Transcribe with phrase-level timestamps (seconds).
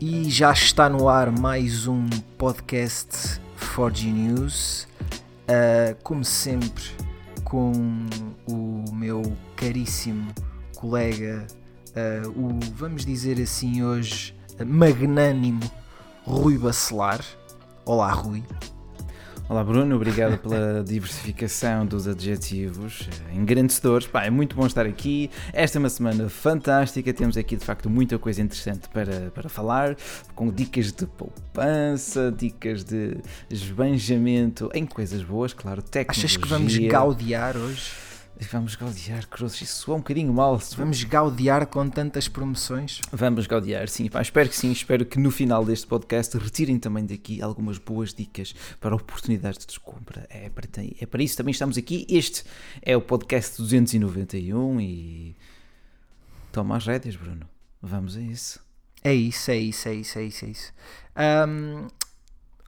[0.00, 2.06] E já está no ar mais um
[2.36, 4.86] podcast 4G News.
[5.48, 6.84] Uh, como sempre,
[7.42, 7.72] com
[8.46, 9.22] o meu
[9.56, 10.32] caríssimo
[10.76, 11.46] colega,
[11.94, 15.70] uh, o vamos dizer assim hoje, magnânimo
[16.24, 17.24] Rui Bacelar.
[17.84, 18.42] Olá, Rui.
[19.46, 24.06] Olá Bruno, obrigado pela diversificação dos adjetivos engrandecedores.
[24.06, 25.30] Pá, é muito bom estar aqui.
[25.52, 27.12] Esta é uma semana fantástica.
[27.12, 29.96] Temos aqui de facto muita coisa interessante para, para falar,
[30.34, 33.18] com dicas de poupança, dicas de
[33.50, 36.24] esbanjamento em coisas boas, claro, tecnologia.
[36.24, 37.92] Achas que vamos gaudear hoje?
[38.50, 40.58] Vamos gaudear, cruzes, isso soa um bocadinho mal.
[40.76, 43.00] Vamos gaudear com tantas promoções?
[43.12, 44.08] Vamos gaudear, sim.
[44.08, 44.72] Pá, espero que sim.
[44.72, 49.78] Espero que no final deste podcast retirem também daqui algumas boas dicas para oportunidades de
[49.78, 50.26] compra.
[50.28, 50.68] É para,
[51.00, 52.06] é para isso também estamos aqui.
[52.08, 52.44] Este
[52.82, 55.36] é o podcast 291 e.
[56.50, 57.48] Toma as rédeas, Bruno.
[57.80, 58.60] Vamos a isso.
[59.02, 60.44] É isso, é isso, é isso, é isso.
[60.44, 60.72] É, isso.
[61.48, 61.86] Um,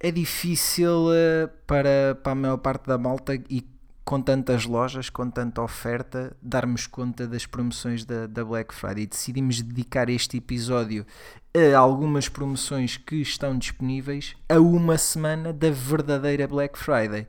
[0.01, 3.67] é difícil uh, para, para a maior parte da malta e
[4.07, 9.05] com tantas lojas, com tanta oferta, darmos conta das promoções da, da Black Friday.
[9.05, 11.05] Decidimos dedicar este episódio
[11.53, 17.27] a algumas promoções que estão disponíveis a uma semana da verdadeira Black Friday.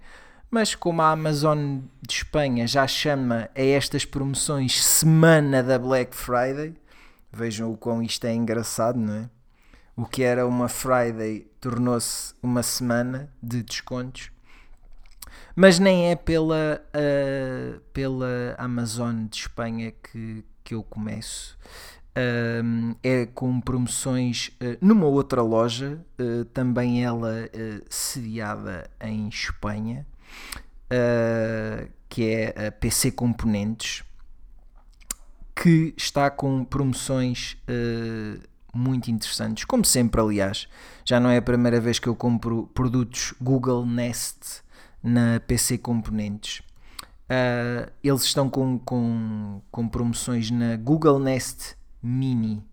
[0.51, 6.75] Mas como a Amazon de Espanha já chama a estas promoções Semana da Black Friday,
[7.33, 9.29] vejam o quão isto é engraçado, não é?
[9.95, 14.29] O que era uma Friday tornou-se uma semana de descontos
[15.57, 21.57] mas nem é pela, uh, pela Amazon de Espanha que, que eu começo.
[22.15, 27.49] Uh, é com promoções uh, numa outra loja, uh, também ela
[27.89, 30.05] sediada em Espanha,
[32.07, 34.03] que é a PC Componentes,
[35.55, 37.57] que está com promoções
[38.71, 40.67] muito interessantes, como sempre, aliás.
[41.03, 44.66] Já não é a primeira vez que eu compro produtos Google Nest
[45.03, 46.61] na PC Componentes.
[47.27, 52.63] Uh, eles estão com, com, com promoções na Google Nest Mini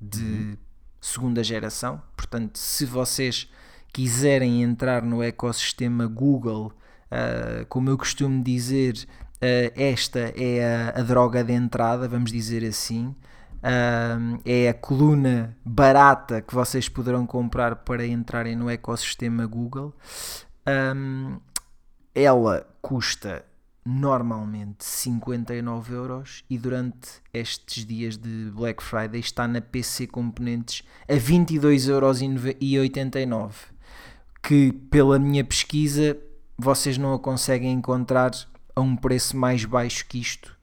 [0.00, 0.56] de uhum.
[1.00, 2.00] segunda geração.
[2.16, 3.50] Portanto, se vocês
[3.92, 6.72] quiserem entrar no ecossistema Google,
[7.12, 12.64] uh, como eu costumo dizer, uh, esta é a, a, droga de entrada, vamos dizer
[12.64, 13.14] assim.
[14.44, 19.94] é a coluna barata que vocês poderão comprar para entrarem no ecossistema Google.
[20.96, 21.40] Um,
[22.14, 23.44] ela custa
[23.84, 31.14] normalmente 59 euros e durante estes dias de Black Friday está na PC Componentes a
[31.14, 32.20] 22 euros
[32.60, 33.54] e 89
[34.42, 36.16] que pela minha pesquisa
[36.56, 38.32] vocês não a conseguem encontrar
[38.74, 40.56] a um preço mais baixo que isto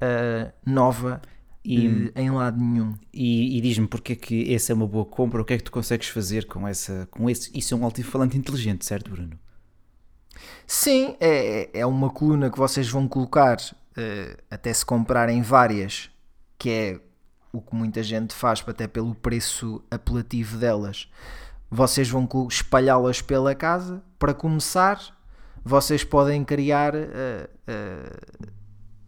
[0.00, 1.20] uh, nova
[1.64, 2.94] e, uh, em lado nenhum.
[3.12, 5.64] E, e diz-me porque é que essa é uma boa compra, o que é que
[5.64, 9.38] tu consegues fazer com essa com esse, isso é um altifalante inteligente, certo Bruno?
[10.66, 16.10] Sim, é, é uma coluna que vocês vão colocar uh, até se comprarem várias,
[16.58, 17.00] que é
[17.52, 21.08] o que muita gente faz, até pelo preço apelativo delas.
[21.70, 24.02] Vocês vão espalhá-las pela casa.
[24.18, 24.98] Para começar,
[25.64, 28.52] vocês podem criar, uh, uh,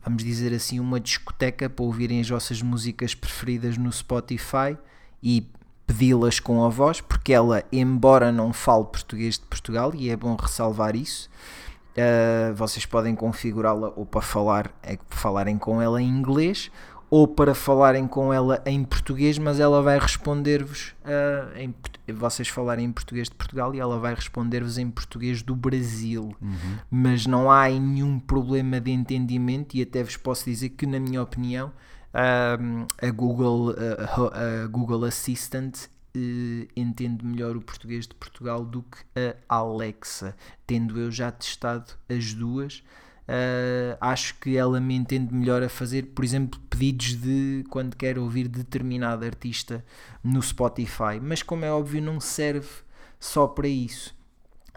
[0.02, 4.76] vamos dizer assim, uma discoteca para ouvirem as vossas músicas preferidas no Spotify
[5.22, 5.50] e
[5.86, 10.34] pedi-las com a voz, porque ela, embora não fale português de Portugal, e é bom
[10.36, 11.28] ressalvar isso,
[11.96, 16.70] uh, vocês podem configurá-la ou para falar, é, falarem com ela em inglês
[17.10, 21.72] ou para falarem com ela em português, mas ela vai responder-vos uh, em
[22.12, 26.34] vocês falarem em português de Portugal e ela vai responder-vos em português do Brasil.
[26.42, 26.78] Uhum.
[26.90, 31.22] Mas não há nenhum problema de entendimento e até vos posso dizer que, na minha
[31.22, 31.72] opinião,
[32.14, 38.98] a Google, a, a Google Assistant uh, entende melhor o português de Portugal do que
[39.48, 42.82] a Alexa, tendo eu já testado as duas.
[43.26, 48.22] Uh, acho que ela me entende melhor a fazer, por exemplo, pedidos de quando quero
[48.22, 49.82] ouvir determinado artista
[50.22, 52.68] no Spotify, mas como é óbvio, não serve
[53.18, 54.14] só para isso,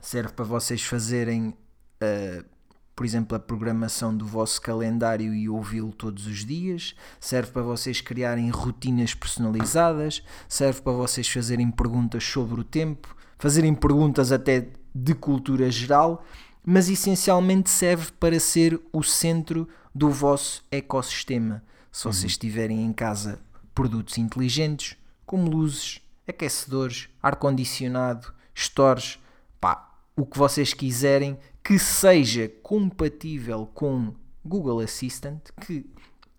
[0.01, 1.54] serve para vocês fazerem.
[2.01, 2.56] Uh,
[2.98, 8.02] por exemplo, a programação do vosso calendário e ouvi-lo todos os dias, serve para vocês
[8.02, 15.14] criarem rotinas personalizadas, serve para vocês fazerem perguntas sobre o tempo, fazerem perguntas até de
[15.14, 16.26] cultura geral,
[16.66, 21.64] mas essencialmente serve para ser o centro do vosso ecossistema.
[21.92, 22.28] Se vocês uhum.
[22.30, 23.40] estiverem em casa
[23.76, 29.20] produtos inteligentes, como luzes, aquecedores, ar-condicionado, stores,
[29.62, 34.14] pá, o que vocês quiserem que seja compatível com
[34.46, 35.86] Google Assistant, que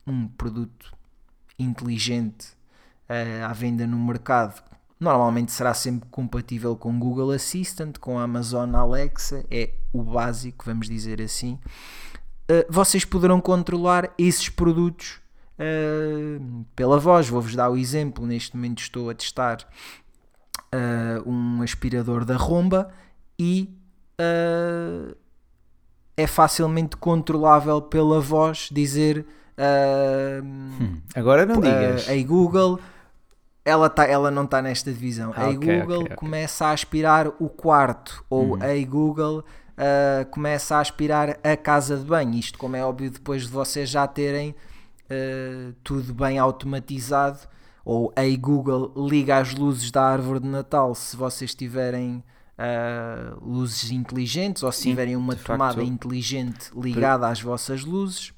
[0.07, 0.97] um produto
[1.59, 2.47] inteligente
[3.11, 4.63] uh, à venda no mercado
[4.99, 11.21] normalmente será sempre compatível com Google Assistant, com Amazon Alexa, é o básico, vamos dizer
[11.21, 11.59] assim.
[12.51, 15.21] Uh, vocês poderão controlar esses produtos
[15.59, 17.29] uh, pela voz.
[17.29, 18.27] Vou-vos dar o exemplo.
[18.27, 19.59] Neste momento estou a testar
[21.25, 22.93] um aspirador da Romba
[23.39, 23.78] e
[26.17, 29.25] é facilmente controlável pela voz dizer
[30.43, 32.09] hum, agora não digas.
[32.09, 32.81] Ei Google
[33.69, 35.33] ela, tá, ela não está nesta divisão.
[35.37, 36.17] Ah, okay, Google okay, okay.
[36.17, 38.59] começa a aspirar o quarto, ou.
[38.63, 39.45] Ei Google
[39.79, 42.35] uh, começa a aspirar a casa de banho.
[42.35, 44.55] Isto, como é óbvio, depois de vocês já terem
[45.05, 47.41] uh, tudo bem automatizado,
[47.85, 52.25] ou Ei Google liga as luzes da árvore de Natal se vocês tiverem.
[52.59, 58.33] Uh, luzes inteligentes ou se tiverem uma tomada facto, inteligente ligada às vossas luzes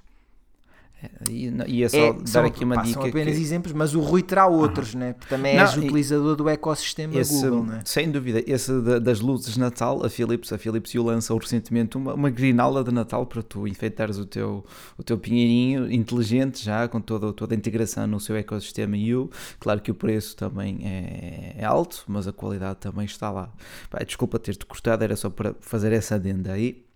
[1.29, 3.00] e, é só é, dar são, aqui uma pá, dica.
[3.00, 3.43] São apenas que...
[3.43, 5.12] exemplos, mas o Rui terá outros, né?
[5.14, 7.81] Porque também não, és utilizador do ecossistema esse, Google, né?
[7.85, 8.43] Sem dúvida.
[8.47, 12.93] Esse das luzes de Natal, a Philips, a Philips lançou recentemente uma, uma grinalda de
[12.93, 14.64] Natal para tu enfeitares o teu,
[14.99, 19.31] o teu pinheirinho inteligente já, com toda, toda a integração no seu ecossistema U.
[19.58, 23.50] Claro que o preço também é, é alto, mas a qualidade também está lá.
[23.88, 26.89] Pá, desculpa ter-te cortado, era só para fazer essa adenda aí.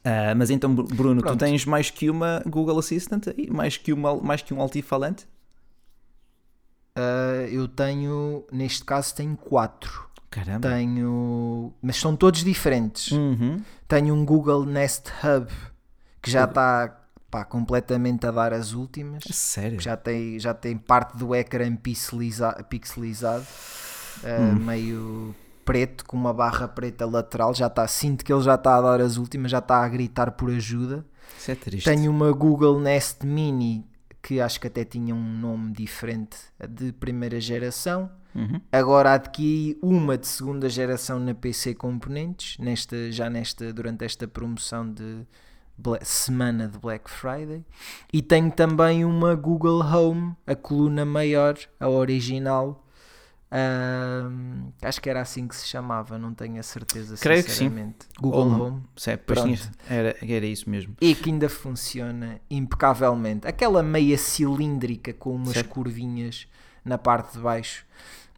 [0.00, 1.36] Uh, mas então, Bruno, Pronto.
[1.36, 5.26] tu tens mais que uma Google Assistant e mais que, uma, mais que um altifalante?
[6.96, 10.08] Uh, eu tenho, neste caso, tenho quatro.
[10.30, 10.68] Caramba.
[10.68, 13.10] Tenho, mas são todos diferentes.
[13.12, 13.60] Uhum.
[13.86, 15.50] Tenho um Google Nest Hub
[16.22, 16.96] que já está
[17.48, 19.24] completamente a dar as últimas.
[19.30, 19.80] Sério?
[19.80, 23.44] Já tem, já tem parte do ecrã pixelizado, pixelizado
[24.22, 24.64] uh, hum.
[24.64, 25.34] meio
[25.70, 29.00] preto com uma barra preta lateral, já está, sinto que ele já está a dar
[29.00, 31.06] as últimas, já está a gritar por ajuda.
[31.38, 31.84] Isso é triste.
[31.84, 33.86] Tenho uma Google Nest Mini
[34.20, 36.36] que acho que até tinha um nome diferente
[36.68, 38.10] de primeira geração.
[38.34, 38.60] Uhum.
[38.72, 44.92] Agora adquiri uma de segunda geração na PC Componentes, nesta, já nesta, durante esta promoção
[44.92, 45.24] de
[45.78, 47.64] Black, semana de Black Friday.
[48.12, 52.84] E tenho também uma Google Home, a coluna maior, a original,
[54.80, 57.16] Acho que era assim que se chamava, não tenho a certeza.
[57.16, 57.92] Creio que sim.
[58.20, 58.60] Google Home.
[58.62, 58.82] Home.
[59.88, 60.96] era, era isso mesmo.
[61.00, 63.46] E que ainda funciona impecavelmente.
[63.46, 65.68] Aquela meia cilíndrica com umas certo.
[65.68, 66.46] curvinhas
[66.84, 67.84] na parte de baixo.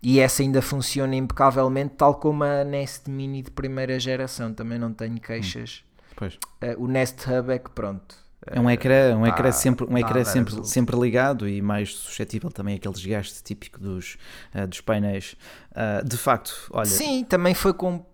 [0.02, 4.52] E essa ainda funciona impecavelmente, tal como a Nest Mini de primeira geração.
[4.52, 5.84] Também não tenho queixas.
[6.20, 9.86] Hum, uh, o Nest Hub é que pronto é um ecrã, um ecrã, tá, sempre,
[9.88, 14.16] um ecrã sempre, sempre ligado e mais suscetível também àquele desgaste típico dos,
[14.54, 15.36] uh, dos painéis.
[15.70, 16.86] Uh, de facto, olha.
[16.86, 18.04] Sim, também foi com,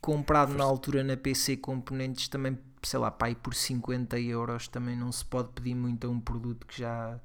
[0.00, 4.68] comprado na altura na PC Componentes, também, sei lá, pai, por 50 euros.
[4.68, 7.18] Também não se pode pedir muito a um produto que já,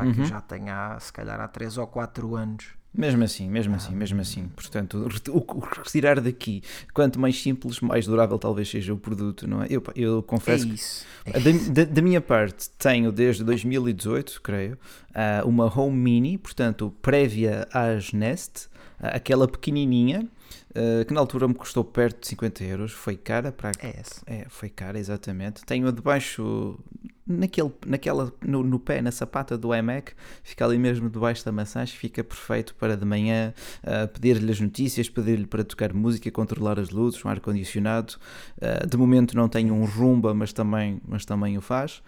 [0.00, 0.12] pá, uhum.
[0.12, 2.80] que já tenha, se calhar, há 3 ou 4 anos.
[2.92, 4.48] Mesmo assim, mesmo assim, mesmo assim.
[4.48, 6.60] Portanto, o retirar daqui,
[6.92, 9.68] quanto mais simples, mais durável talvez seja o produto, não é?
[9.70, 11.06] Eu, eu confesso é isso.
[11.24, 14.76] que, da, da, da, minha parte, tenho desde 2018, creio,
[15.14, 20.26] ah, uma Home Mini, portanto, prévia às Nest, ah, aquela pequenininha,
[20.70, 24.46] Uh, que na altura me custou perto de 50 euros, foi cara para é, é
[24.48, 25.64] foi cara exatamente.
[25.64, 26.78] Tenho a debaixo
[27.26, 30.12] naquele, naquela, no, no, pé, na sapata do iMac,
[30.42, 35.08] fica ali mesmo debaixo da massagem, fica perfeito para de manhã uh, pedir-lhe as notícias,
[35.08, 38.14] pedir-lhe para tocar música, controlar as luzes, um ar-condicionado.
[38.56, 42.02] Uh, de momento não tenho um rumba, mas também, mas também o faz.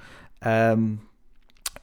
[0.76, 0.99] Um,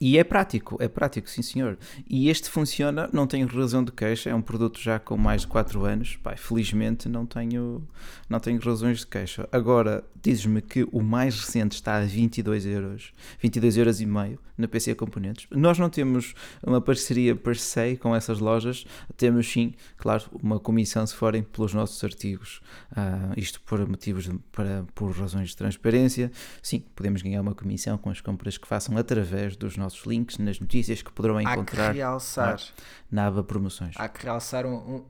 [0.01, 1.77] e é prático, é prático, sim senhor.
[2.09, 5.47] E este funciona, não tenho razão de queixa, é um produto já com mais de
[5.47, 6.15] 4 anos.
[6.23, 7.85] Pai, felizmente não tenho,
[8.29, 9.47] não tenho razões de queixa.
[9.51, 14.67] Agora, dizes-me que o mais recente está a 22 euros, 22 euros e meio na
[14.67, 15.47] PC Componentes.
[15.51, 18.85] Nós não temos uma parceria per se com essas lojas,
[19.15, 22.61] temos sim, claro, uma comissão se forem pelos nossos artigos.
[22.91, 26.31] Uh, isto por motivos, de, para, por razões de transparência.
[26.61, 30.59] Sim, podemos ganhar uma comissão com as compras que façam através dos nossos links nas
[30.59, 32.57] notícias que poderão encontrar na,
[33.09, 33.95] na aba promoções.
[33.97, 35.05] Há que realçar um, um...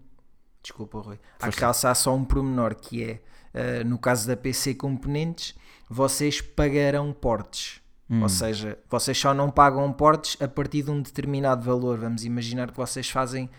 [0.61, 1.19] Desculpa, Rui.
[1.39, 1.51] Há Força.
[1.51, 3.21] que realçar só um pormenor que é,
[3.53, 5.55] uh, no caso da PC Componentes,
[5.89, 7.81] vocês pagarão portes.
[8.09, 8.23] Hum.
[8.23, 11.99] Ou seja, vocês só não pagam portes a partir de um determinado valor.
[11.99, 13.49] Vamos imaginar que vocês fazem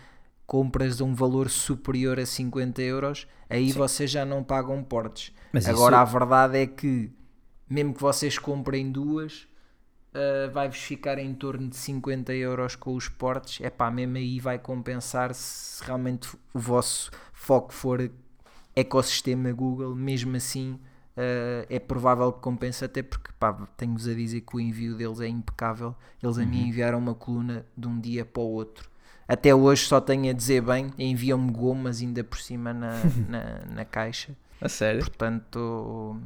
[0.45, 3.77] compras de um valor superior a 50 euros, aí Sim.
[3.77, 5.31] vocês já não pagam portes.
[5.53, 6.01] Mas Agora isso...
[6.01, 7.09] a verdade é que,
[7.69, 9.47] mesmo que vocês comprem duas,
[10.13, 13.63] uh, vai-vos ficar em torno de 50 euros com os portes.
[13.63, 18.11] É pá, mesmo aí vai compensar se realmente o vosso foco for
[18.81, 20.79] ecossistema Google, mesmo assim.
[21.11, 23.29] Uh, é provável que compense, até porque
[23.75, 25.95] tenho-vos a dizer que o envio deles é impecável.
[26.21, 26.67] Eles a mim uhum.
[26.67, 28.89] enviaram uma coluna de um dia para o outro.
[29.27, 32.91] Até hoje só tenho a dizer bem, enviam-me gomas ainda por cima na,
[33.29, 34.35] na, na, caixa.
[34.59, 35.01] A sério?
[35.01, 36.17] Portanto.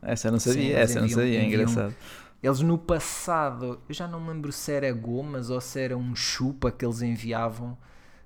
[0.00, 1.94] Essa eu não sabia, sim, essa eu não sabia, é engraçado.
[2.42, 6.14] Eles no passado, eu já não me lembro se era gomas ou se era um
[6.14, 7.78] chupa que eles enviavam.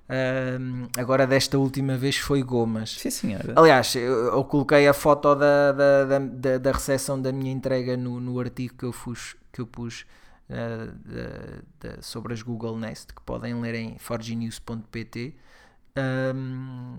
[0.09, 2.91] Uh, agora desta última vez foi gomas.
[2.91, 3.55] Sim, senhora.
[3.57, 8.21] Aliás, eu, eu coloquei a foto da, da, da, da, recepção da minha entrega no,
[8.21, 10.07] no artigo que eu, fus, que eu pus
[10.49, 15.35] uh, sobre as Google Nest, que podem ler em forginews.pt.
[15.97, 16.99] Um,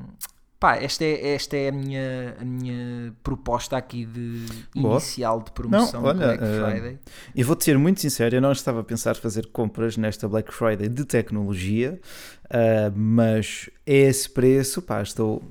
[0.60, 4.44] Pá, esta é, esta é a, minha, a minha proposta aqui de
[4.76, 4.94] Boa.
[4.94, 6.94] inicial de promoção não, olha, Black eh, Friday.
[6.94, 7.00] Uh,
[7.36, 10.90] e vou-te ser muito sincero, eu não estava a pensar fazer compras nesta Black Friday
[10.90, 12.00] de tecnologia,
[12.46, 15.44] uh, mas a esse preço, pá, estou,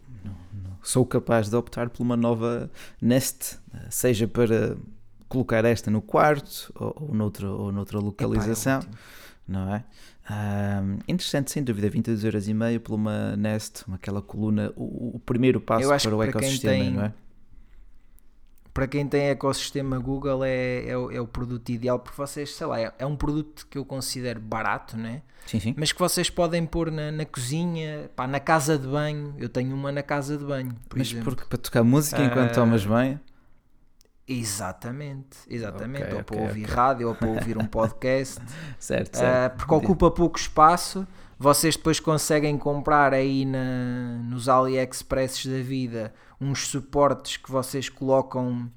[0.82, 2.68] sou capaz de optar por uma nova
[3.00, 3.58] Nest,
[3.88, 4.76] seja para
[5.28, 9.84] colocar esta no quarto ou, ou, noutra, ou noutra localização, Epá, é não é?
[10.28, 16.16] Um, interessante, sem dúvida, 22,5€ por uma Nest, aquela coluna, o, o primeiro passo para
[16.16, 17.12] o ecossistema, tem, não é?
[18.74, 22.66] Para quem tem ecossistema Google é, é, o, é o produto ideal, porque vocês, sei
[22.66, 25.22] lá, é, é, um produto que eu considero barato, né?
[25.46, 25.74] Sim, sim.
[25.78, 29.34] Mas que vocês podem pôr na, na cozinha, pá, na casa de banho.
[29.38, 31.24] Eu tenho uma na casa de banho, por Mas exemplo.
[31.24, 33.18] porque para tocar música enquanto uh, tomas banho?
[34.28, 36.04] Exatamente, exatamente.
[36.04, 36.74] Okay, ou okay, para ouvir okay.
[36.74, 38.40] rádio, ou para ouvir um podcast.
[38.78, 39.54] certo, certo.
[39.54, 41.06] Uh, porque ocupa pouco espaço.
[41.38, 48.70] Vocês depois conseguem comprar aí na, nos AliExpress da vida uns suportes que vocês colocam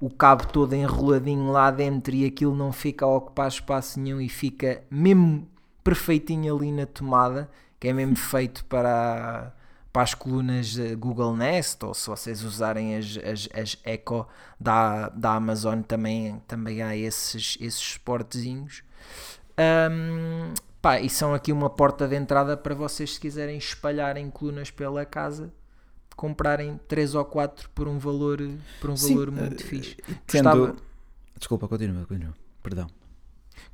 [0.00, 4.28] o cabo todo enroladinho lá dentro e aquilo não fica a ocupar espaço nenhum e
[4.28, 5.48] fica mesmo
[5.84, 9.52] perfeitinho ali na tomada, que é mesmo feito para
[9.96, 14.26] para as colunas Google Nest ou se vocês usarem as, as, as Echo
[14.60, 18.82] da, da Amazon também, também há esses, esses suportezinhos.
[19.58, 24.70] Um, pá, e são aqui uma porta de entrada para vocês se quiserem espalharem colunas
[24.70, 25.50] pela casa
[26.14, 28.38] comprarem 3 ou 4 por um valor,
[28.82, 29.96] por um Sim, valor muito uh, fixe.
[30.26, 30.50] Tendo...
[30.50, 30.76] Gostava...
[31.38, 32.34] Desculpa, continua, continua.
[32.62, 32.86] Perdão.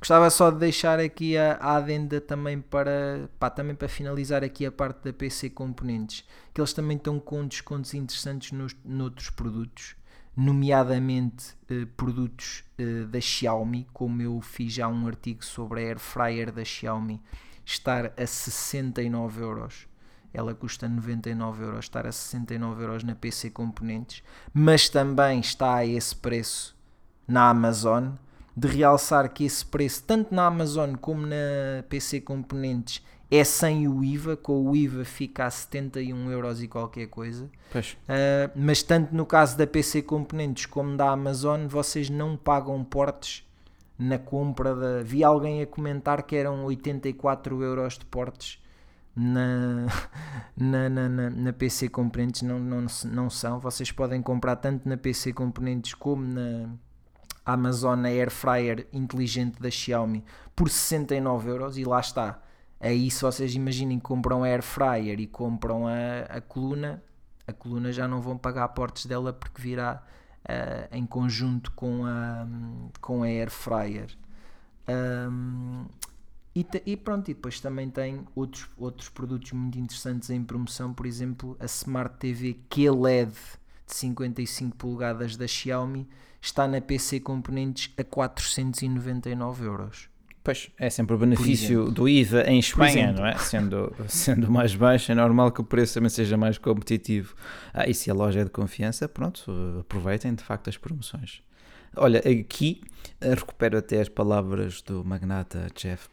[0.03, 4.65] Gostava só de deixar aqui a, a adenda também para, pá, também para finalizar aqui
[4.65, 9.95] a parte da PC Componentes, que eles também estão com descontos interessantes nos, noutros produtos,
[10.35, 15.99] nomeadamente eh, produtos eh, da Xiaomi, como eu fiz já um artigo sobre a Air
[15.99, 17.21] Fryer da Xiaomi,
[17.63, 19.87] estar a 69 euros.
[20.33, 24.21] Ela custa 99 euros, estar a 69 euros na PC Componentes,
[24.53, 26.75] mas também está a esse preço
[27.25, 28.15] na Amazon
[28.55, 34.03] de realçar que esse preço, tanto na Amazon como na PC Componentes, é sem o
[34.03, 37.49] IVA, com o IVA fica a 71 euros e qualquer coisa.
[38.03, 43.43] Uh, mas tanto no caso da PC Componentes como da Amazon, vocês não pagam portes
[43.97, 45.03] na compra da.
[45.03, 48.61] Vi alguém a comentar que eram 84 euros de portes
[49.15, 49.87] na,
[50.55, 52.43] na, na, na, na PC Componentes.
[52.43, 53.59] Não, não, não são.
[53.59, 56.69] Vocês podem comprar tanto na PC Componentes como na
[57.45, 60.23] Amazon Air Fryer inteligente da Xiaomi
[60.55, 62.41] por 69 euros e lá está.
[62.79, 67.01] Aí se vocês imaginem que compram a Air Fryer e compram a, a coluna,
[67.47, 70.03] a coluna já não vão pagar aportes dela porque virá
[70.43, 72.45] uh, em conjunto com a,
[72.99, 74.15] com a Air Fryer.
[74.87, 75.85] Um,
[76.55, 81.05] e, e, pronto, e depois também tem outros, outros produtos muito interessantes em promoção, por
[81.05, 83.33] exemplo, a Smart TV QLED
[83.87, 86.07] de 55 polegadas da Xiaomi
[86.43, 90.09] está na PC Componentes a 499 euros.
[90.43, 93.37] Pois, é sempre o benefício do IVA em Espanha, não é?
[93.37, 97.33] Sendo, sendo mais baixo, é normal que o preço também seja mais competitivo.
[97.73, 101.41] Ah, e se a loja é de confiança, pronto, aproveitem de facto as promoções.
[101.95, 102.81] Olha, aqui
[103.21, 106.09] eh, recupero até as palavras do magnata Jeff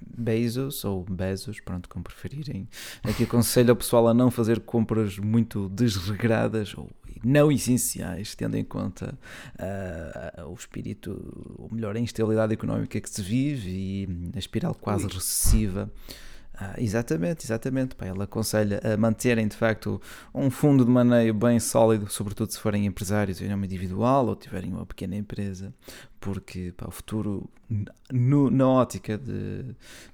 [0.00, 2.68] Bezos, ou Bezos, pronto, como preferirem.
[3.02, 6.88] Aqui aconselho ao pessoal a não fazer compras muito desregradas ou
[7.24, 9.18] não essenciais, tendo em conta
[9.58, 15.06] uh, o espírito, ou melhor, a instabilidade económica que se vive e a espiral quase
[15.06, 15.90] recessiva
[16.60, 17.94] ah, exatamente, exatamente.
[17.94, 20.00] Pá, ele aconselha a manterem de facto
[20.34, 24.72] um fundo de maneio bem sólido, sobretudo se forem empresários em nome individual ou tiverem
[24.72, 25.72] uma pequena empresa,
[26.18, 27.48] porque pá, o futuro,
[28.12, 29.66] no, na ótica de,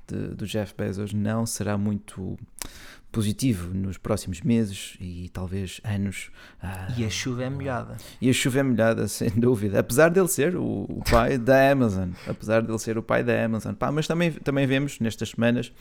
[0.07, 2.39] de, do Jeff Bezos, não será muito
[3.15, 6.33] positivo nos próximos meses e talvez anos.
[6.61, 7.97] Ah, e a chuva é molhada.
[8.21, 9.79] E a chuva é molhada, sem dúvida.
[9.79, 12.11] Apesar dele ser o, o pai da Amazon.
[12.27, 13.73] Apesar dele ser o pai da Amazon.
[13.73, 15.73] Pá, mas também, também vemos nestas semanas,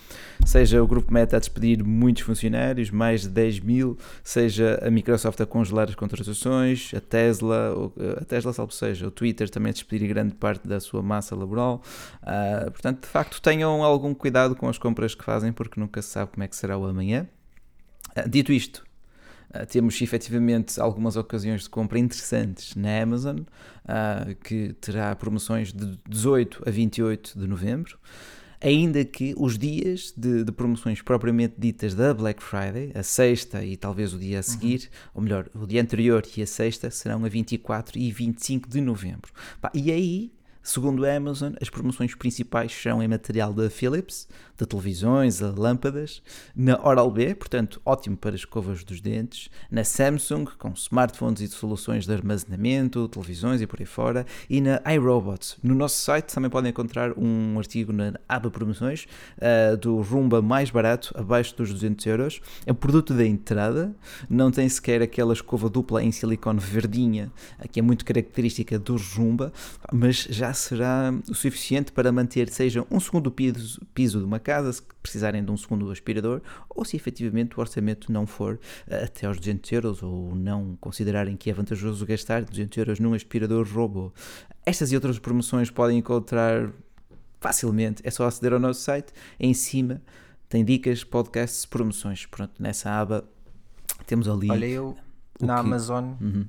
[0.45, 5.41] seja o grupo Meta a despedir muitos funcionários, mais de 10 mil, seja a Microsoft
[5.41, 7.73] a congelar as contratações, a Tesla,
[8.21, 11.81] a Tesla, salvo seja, o Twitter também a despedir grande parte da sua massa laboral.
[12.21, 16.09] Uh, portanto, de facto, tenham algum cuidado com as compras que fazem, porque nunca se
[16.09, 17.22] sabe como é que será o amanhã.
[18.15, 18.83] Uh, dito isto,
[19.55, 25.99] Uh, temos efetivamente algumas ocasiões de compra interessantes na Amazon, uh, que terá promoções de
[26.09, 27.99] 18 a 28 de novembro
[28.63, 33.75] ainda que os dias de, de, promoções propriamente ditas da Black Friday, a sexta e
[33.75, 35.11] talvez o dia a seguir, uhum.
[35.15, 39.31] ou melhor, o dia anterior e a sexta, serão a 24 e 25 de novembro.
[39.73, 40.31] E aí
[40.65, 46.21] Segundo a Amazon, as promoções principais serão em material da Philips, de televisões a lâmpadas,
[46.55, 52.13] na Oral-B, portanto ótimo para escovas dos dentes, na Samsung, com smartphones e soluções de
[52.13, 55.57] armazenamento, televisões e por aí fora, e na iRobot.
[55.61, 59.05] No nosso site também podem encontrar um artigo na aba promoções
[59.37, 62.41] uh, do Rumba mais barato, abaixo dos 200 euros.
[62.65, 63.93] É um produto da entrada,
[64.29, 67.29] não tem sequer aquela escova dupla em silicone verdinha,
[67.69, 69.51] que é muito característica do Rumba,
[69.91, 74.71] mas já será o suficiente para manter, seja um segundo piso, piso de uma casa,
[74.73, 78.55] se precisarem de um segundo aspirador, ou se efetivamente o orçamento não for
[78.87, 83.13] uh, até aos 200 euros, ou não considerarem que é vantajoso gastar 200 euros num
[83.13, 84.11] aspirador robô.
[84.65, 86.71] Estas e outras promoções podem encontrar
[87.39, 90.01] facilmente, é só aceder ao nosso site, em cima
[90.47, 92.25] tem dicas, podcasts, promoções.
[92.27, 93.25] Pronto, nessa aba
[94.05, 94.51] temos ali.
[94.51, 94.97] Olha, eu
[95.41, 95.59] na que...
[95.61, 96.13] Amazon.
[96.21, 96.45] Uhum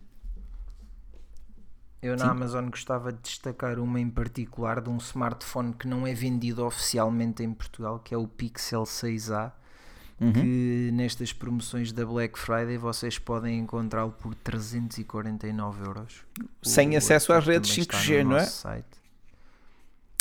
[2.05, 2.31] eu na Sim.
[2.31, 7.43] Amazon gostava de destacar uma em particular de um smartphone que não é vendido oficialmente
[7.43, 9.53] em Portugal, que é o Pixel 6a.
[10.21, 10.33] Uhum.
[10.33, 16.25] Que nestas promoções da Black Friday vocês podem encontrá-lo por 349 euros.
[16.63, 18.45] Sem o, acesso às redes 5G, não é?
[18.45, 19.03] Site.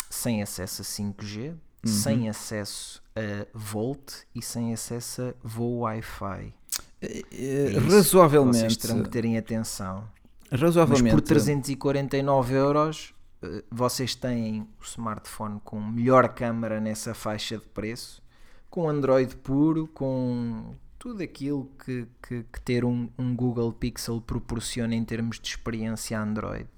[0.08, 1.56] Sem acesso a 5G, uhum.
[1.84, 6.54] sem acesso a Volt e sem acesso a voo Wi-Fi.
[7.02, 8.58] É, é, razoavelmente.
[8.58, 10.08] Vocês terão que terem atenção.
[10.54, 11.14] Razoavelmente.
[11.14, 17.64] Mas por 349 euros eh, vocês têm o smartphone com melhor câmera nessa faixa de
[17.64, 18.22] preço,
[18.70, 24.94] com Android puro, com tudo aquilo que, que, que ter um, um, Google Pixel proporciona
[24.94, 26.68] em termos de experiência Android.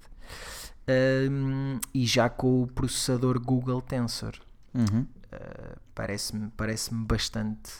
[1.29, 4.33] Um, e já com o processador Google Tensor.
[4.73, 5.01] Uhum.
[5.01, 7.71] Uh, parece-me parece bastante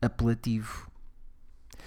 [0.00, 0.90] apelativo.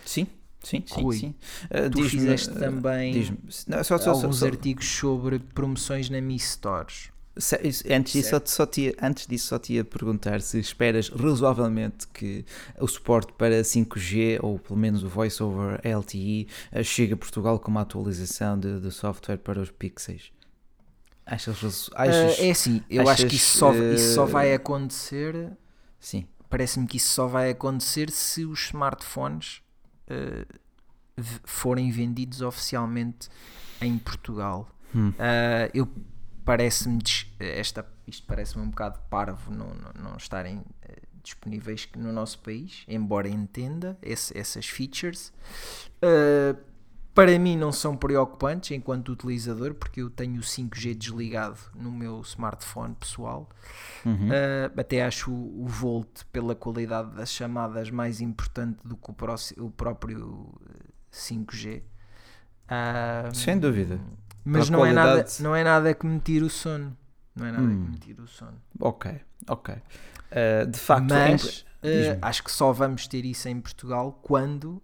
[0.06, 0.28] Sim,
[0.64, 1.36] Sim, sim, Rui, sim.
[1.66, 6.38] Uh, tu fizeste uh, também não, só, só, alguns só, artigos sobre promoções na Mi
[6.38, 7.10] Stores.
[7.90, 12.44] Antes disso, só te, antes disso, só te ia perguntar se esperas razoavelmente que
[12.78, 17.58] o suporte para 5G ou pelo menos o Voice over LTE eh, chegue a Portugal
[17.58, 20.34] com uma atualização de, de software para os Pixels.
[21.26, 25.52] Achas, achas, uh, é assim, eu achas, acho que isso só, isso só vai acontecer.
[25.98, 26.26] Sim.
[26.50, 29.62] Parece-me que isso só vai acontecer se os smartphones
[30.10, 33.30] uh, forem vendidos oficialmente
[33.82, 34.70] em Portugal.
[34.94, 35.10] Hum.
[35.10, 35.88] Uh, eu
[36.44, 37.00] parece-me
[37.40, 40.64] esta isto parece-me um bocado parvo não, não, não estarem uh,
[41.22, 45.32] disponíveis no nosso país, embora entenda esse, essas features.
[46.02, 46.69] Uh,
[47.14, 52.22] para mim não são preocupantes enquanto utilizador, porque eu tenho o 5G desligado no meu
[52.22, 53.50] smartphone pessoal.
[54.06, 54.30] Uhum.
[54.30, 59.66] Uh, até acho o, o, Volt, pela qualidade das chamadas, mais importante do que o,
[59.66, 60.54] o próprio
[61.12, 61.82] 5G.
[62.70, 64.00] Uh, Sem dúvida.
[64.46, 65.10] Mas não, qualidade...
[65.10, 66.96] é nada, não é nada que me tire o sono.
[67.36, 67.86] Não é nada hum.
[67.86, 68.62] que me tire o sono.
[68.80, 69.76] Ok, ok.
[69.76, 71.66] Uh, de facto, mas
[72.22, 74.82] acho que só vamos ter isso em Portugal quando,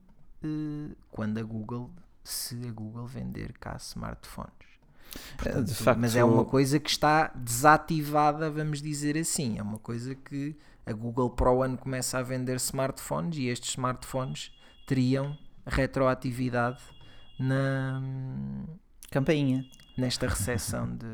[1.12, 1.92] quando a Google
[2.30, 4.52] se a Google vender cá smartphones.
[5.38, 9.58] Portanto, de facto, mas é uma coisa que está desativada, vamos dizer assim.
[9.58, 14.52] É uma coisa que a Google Pro ano começa a vender smartphones e estes smartphones
[14.86, 16.82] teriam retroatividade
[17.40, 18.02] na
[19.10, 19.66] campainha
[19.98, 21.06] nesta recepção de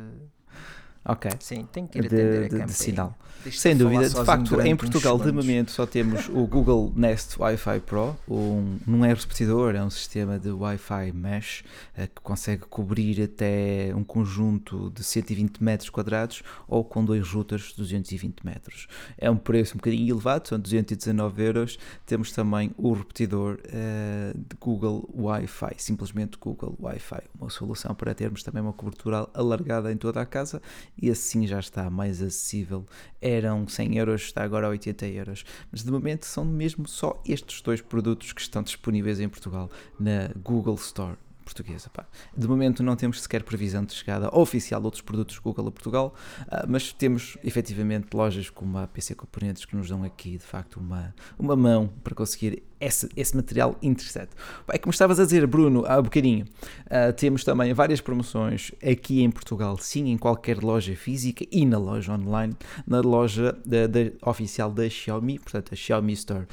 [1.03, 1.31] Ok.
[1.39, 3.17] Sim, tem que ir atender de, a de, sinal.
[3.51, 8.15] Sem dúvida, de facto, em Portugal de momento só temos o Google Nest Wi-Fi Pro,
[8.29, 11.63] um, não é repetidor, é um sistema de Wi-Fi mesh
[11.97, 17.69] uh, que consegue cobrir até um conjunto de 120 metros quadrados ou com dois routers
[17.69, 18.87] de 220 metros.
[19.17, 21.79] É um preço um bocadinho elevado, são 219 euros.
[22.05, 28.43] Temos também o repetidor uh, de Google Wi-Fi, simplesmente Google Wi-Fi, uma solução para termos
[28.43, 30.61] também uma cobertura alargada em toda a casa
[31.01, 32.85] esse sim já está mais acessível.
[33.21, 35.43] Eram 100 euros, está agora a 80 euros.
[35.71, 40.29] Mas de momento são mesmo só estes dois produtos que estão disponíveis em Portugal na
[40.43, 41.17] Google Store
[41.51, 41.89] portuguesa.
[41.89, 42.05] Pá.
[42.35, 46.13] De momento não temos sequer previsão de chegada oficial de outros produtos Google a Portugal,
[46.43, 50.77] uh, mas temos efetivamente lojas como a PC Componentes que nos dão aqui de facto
[50.79, 54.31] uma, uma mão para conseguir esse, esse material interessante.
[54.69, 56.45] É como estavas a dizer, Bruno, há um bocadinho,
[56.85, 61.77] uh, temos também várias promoções aqui em Portugal, sim, em qualquer loja física e na
[61.77, 62.55] loja online,
[62.87, 66.47] na loja da, da oficial da Xiaomi, portanto a Xiaomi Store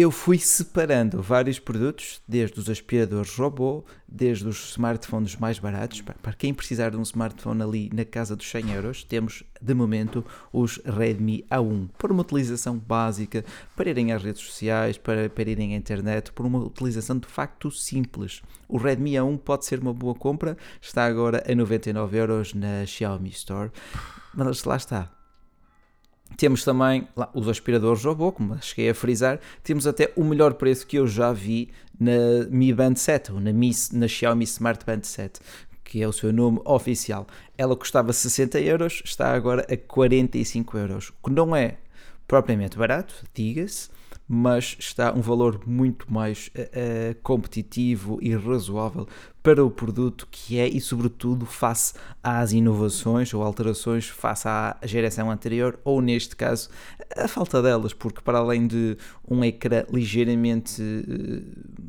[0.00, 6.00] eu fui separando vários produtos, desde os aspiradores robô, desde os smartphones mais baratos.
[6.00, 10.24] Para quem precisar de um smartphone ali na casa dos 100 euros, temos de momento
[10.52, 15.74] os Redmi A1, por uma utilização básica, para irem às redes sociais, para, para irem
[15.74, 18.40] à internet, por uma utilização de facto simples.
[18.68, 23.30] O Redmi A1 pode ser uma boa compra, está agora a 99 euros na Xiaomi
[23.30, 23.72] Store,
[24.32, 25.17] mas lá está
[26.36, 29.40] temos também lá, os aspiradores robô, como cheguei a frisar.
[29.62, 33.52] Temos até o melhor preço que eu já vi na Mi Band 7, ou na,
[33.52, 35.40] Mi, na Xiaomi Smart Band 7,
[35.82, 37.26] que é o seu nome oficial.
[37.56, 41.78] Ela custava 60 euros, está agora a 45 euros, o que não é
[42.26, 43.88] propriamente barato, diga-se,
[44.28, 49.08] mas está um valor muito mais uh, competitivo e razoável
[49.42, 55.30] para o produto que é e, sobretudo, face às inovações ou alterações face à geração
[55.30, 56.68] anterior, ou neste caso,
[57.16, 61.42] a falta delas, porque para além de um ecrã ligeiramente uh,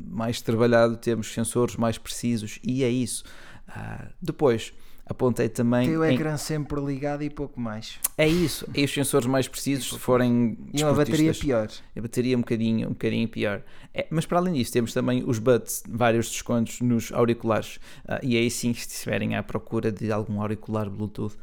[0.08, 3.22] mais trabalhado, temos sensores mais precisos e é isso.
[3.68, 4.72] Uh, depois
[5.10, 5.88] apontei também.
[5.88, 6.38] Tem o ecrã em...
[6.38, 7.98] sempre ligado e pouco mais.
[8.16, 8.66] É isso.
[8.74, 10.56] E os sensores mais precisos, se forem.
[10.72, 11.68] E uma bateria pior.
[11.96, 13.62] A bateria um bocadinho, um bocadinho pior.
[13.92, 17.76] É, mas para além disso, temos também os buds, vários descontos nos auriculares.
[18.04, 21.38] Uh, e aí sim, se estiverem à procura de algum auricular Bluetooth uh,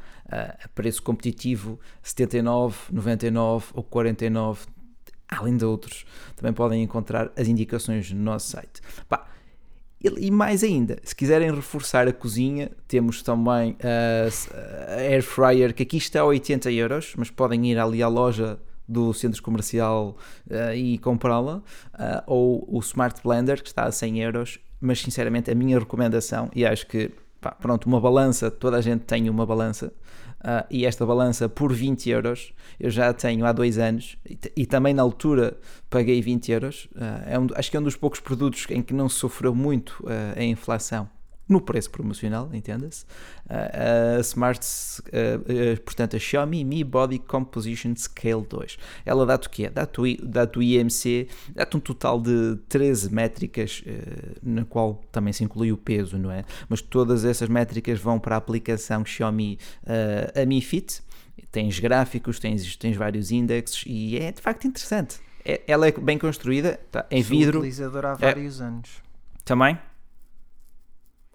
[0.64, 4.66] a preço competitivo, 79, 99 ou 49.
[5.30, 8.80] Além de outros, também podem encontrar as indicações no nosso site.
[9.06, 9.26] Pá,
[10.00, 15.96] e mais ainda, se quiserem reforçar a cozinha, temos também a, Air Fryer, que aqui
[15.96, 18.58] está a 80 euros, mas podem ir ali à loja
[18.88, 20.16] do centro comercial
[20.48, 21.62] uh, e comprá-la, uh,
[22.26, 26.64] ou o Smart Blender, que está a 100 euros, mas sinceramente a minha recomendação, e
[26.64, 29.92] acho que, pá, pronto, uma balança, toda a gente tem uma balança,
[30.40, 34.66] Uh, e esta balança por 20 euros eu já tenho há dois anos e, e
[34.66, 35.58] também na altura
[35.90, 36.84] paguei 20 euros.
[36.94, 40.00] Uh, é um, acho que é um dos poucos produtos em que não sofreu muito
[40.04, 41.08] uh, a inflação
[41.48, 43.06] no preço promocional, entenda-se.
[43.48, 48.78] A Smart, uh, uh, portanto, a Xiaomi Mi Body Composition Scale 2.
[49.06, 49.70] Ela dá-te o quê?
[49.70, 53.82] Dá-te o, dá o IMC, dá-te um total de 13 métricas,
[54.42, 56.44] na qual também se inclui o peso, não é?
[56.68, 59.58] Mas todas essas métricas vão para a aplicação Xiaomi
[60.34, 61.02] a Mi Fit.
[61.50, 65.18] Tens gráficos, tens, tens vários índices e é de facto interessante.
[65.44, 67.58] É, ela é bem construída, tá, em Sou vidro.
[67.60, 68.16] utilizador há é.
[68.16, 69.02] vários é, anos.
[69.44, 69.78] Também?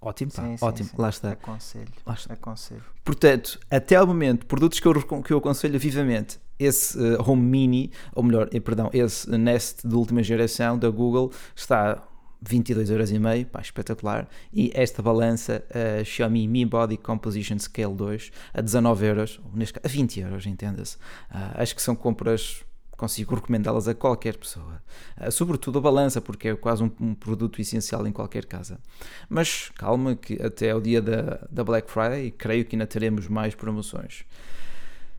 [0.03, 1.31] Ótimo, pá, sim, ótimo, sim, lá está.
[1.31, 2.33] Aconselho, lá está.
[2.33, 2.83] aconselho.
[3.03, 7.91] Portanto, até ao momento, produtos que eu, que eu aconselho vivamente, esse uh, Home Mini,
[8.13, 12.03] ou melhor, eh, perdão, esse Nest de última geração da Google está
[12.43, 14.27] 22,5€, pá, espetacular.
[14.51, 19.97] E esta balança, a Xiaomi Mi Body Composition Scale 2, a 19€, neste caso, a
[19.97, 20.97] 20€, entenda-se.
[21.31, 22.63] Uh, acho que são compras
[23.03, 24.81] consigo recomendá-las a qualquer pessoa.
[25.19, 28.79] Uh, sobretudo a balança, porque é quase um, um, produto essencial em qualquer casa.
[29.27, 33.53] Mas calma, que até ao dia da, da Black Friday, creio que ainda teremos mais
[33.55, 34.23] promoções.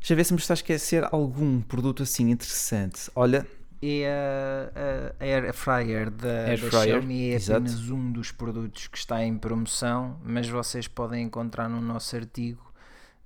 [0.00, 3.10] Deixa eu ver se me está a esquecer algum produto assim interessante.
[3.14, 3.46] Olha.
[3.82, 7.60] E a, a Air Fryer da, Air da Fryer, Xiaomi é exato.
[7.60, 12.72] apenas um dos produtos que está em promoção, mas vocês podem encontrar no nosso artigo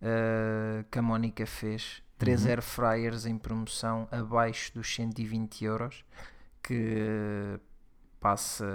[0.02, 2.50] uh, que a Mónica fez 3 uhum.
[2.50, 6.04] air fryers em promoção abaixo dos 120 euros
[6.62, 7.58] que
[8.20, 8.66] passa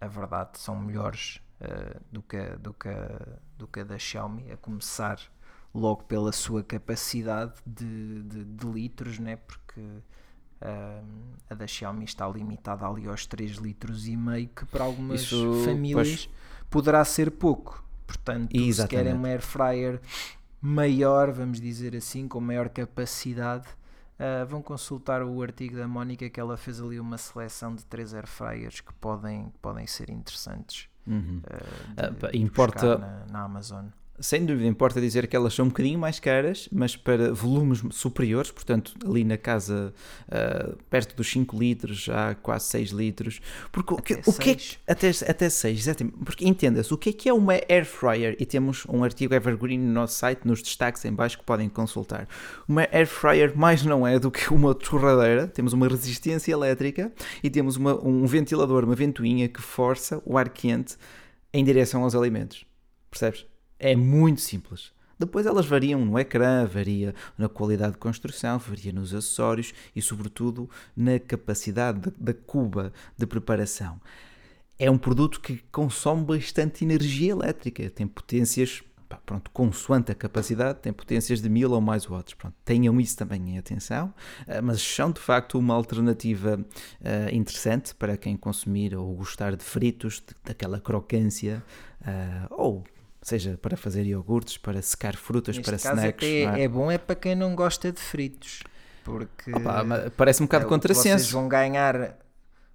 [0.00, 2.90] a, a verdade são melhores uh, do, que, do, que,
[3.56, 5.20] do que a da Xiaomi a começar
[5.72, 9.36] logo pela sua capacidade de, de, de litros né?
[9.36, 11.04] porque uh,
[11.48, 15.64] a da Xiaomi está limitada ali aos 3 litros e meio que para algumas Isso,
[15.64, 16.30] famílias pois.
[16.68, 18.74] poderá ser pouco portanto Exatamente.
[18.74, 20.00] se querem um air fryer
[20.60, 23.66] maior, vamos dizer assim, com maior capacidade,
[24.18, 28.14] uh, vão consultar o artigo da Mónica que ela fez ali uma seleção de três
[28.14, 31.40] airfryers que podem, podem ser interessantes uhum.
[31.44, 33.86] uh, de, uh, importa na, na, Amazon.
[34.20, 38.50] Sem dúvida, importa dizer que elas são um bocadinho mais caras, mas para volumes superiores,
[38.50, 39.92] portanto, ali na casa,
[40.28, 43.40] uh, perto dos 5 litros, já quase 6 litros.
[43.70, 44.50] Porque o que, o que
[44.86, 46.16] é até, até 6, exatamente.
[46.24, 48.36] Porque entenda-se, o que é que é uma air fryer?
[48.38, 52.28] E temos um artigo evergreen no nosso site, nos destaques em baixo, que podem consultar.
[52.68, 57.50] Uma air fryer mais não é do que uma torradeira, temos uma resistência elétrica e
[57.50, 60.96] temos uma, um ventilador, uma ventoinha que força o ar quente
[61.52, 62.64] em direção aos alimentos.
[63.10, 63.46] Percebes?
[63.78, 64.92] É muito simples.
[65.18, 70.68] Depois elas variam no ecrã, varia na qualidade de construção, varia nos acessórios e, sobretudo,
[70.94, 73.98] na capacidade da cuba de preparação.
[74.78, 78.82] É um produto que consome bastante energia elétrica, tem potências,
[79.24, 82.34] pronto, consoante a capacidade, tem potências de mil ou mais watts.
[82.34, 84.12] Pronto, tenham isso também em atenção,
[84.46, 89.64] eh, mas são de facto uma alternativa uh, interessante para quem consumir ou gostar de
[89.64, 91.64] fritos, de, daquela crocância,
[92.02, 92.84] uh, ou
[93.26, 96.28] seja para fazer iogurtes, para secar frutas, Neste para caso snacks.
[96.28, 96.62] Até é?
[96.62, 96.68] é?
[96.68, 98.62] bom é para quem não gosta de fritos,
[99.02, 99.50] porque
[100.16, 101.24] parece um bocado é, contrassenso.
[101.24, 102.16] Vocês vão ganhar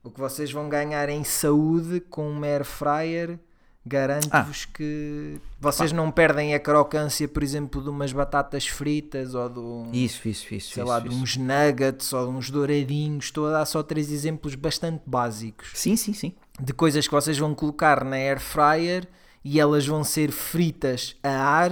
[0.04, 3.40] o que vocês vão ganhar em saúde com um air fryer
[3.86, 4.76] garanto-vos ah.
[4.76, 9.90] que vocês não perdem a crocância, por exemplo, de umas batatas fritas ou de um,
[9.94, 11.10] isso, isso, isso, sei isso, lá, isso.
[11.10, 13.26] de uns nuggets ou de uns douradinhos.
[13.26, 15.72] Estou a dar só três exemplos bastante básicos.
[15.74, 16.34] Sim, sim, sim.
[16.60, 19.08] De coisas que vocês vão colocar na air fryer
[19.44, 21.72] e elas vão ser fritas a ar,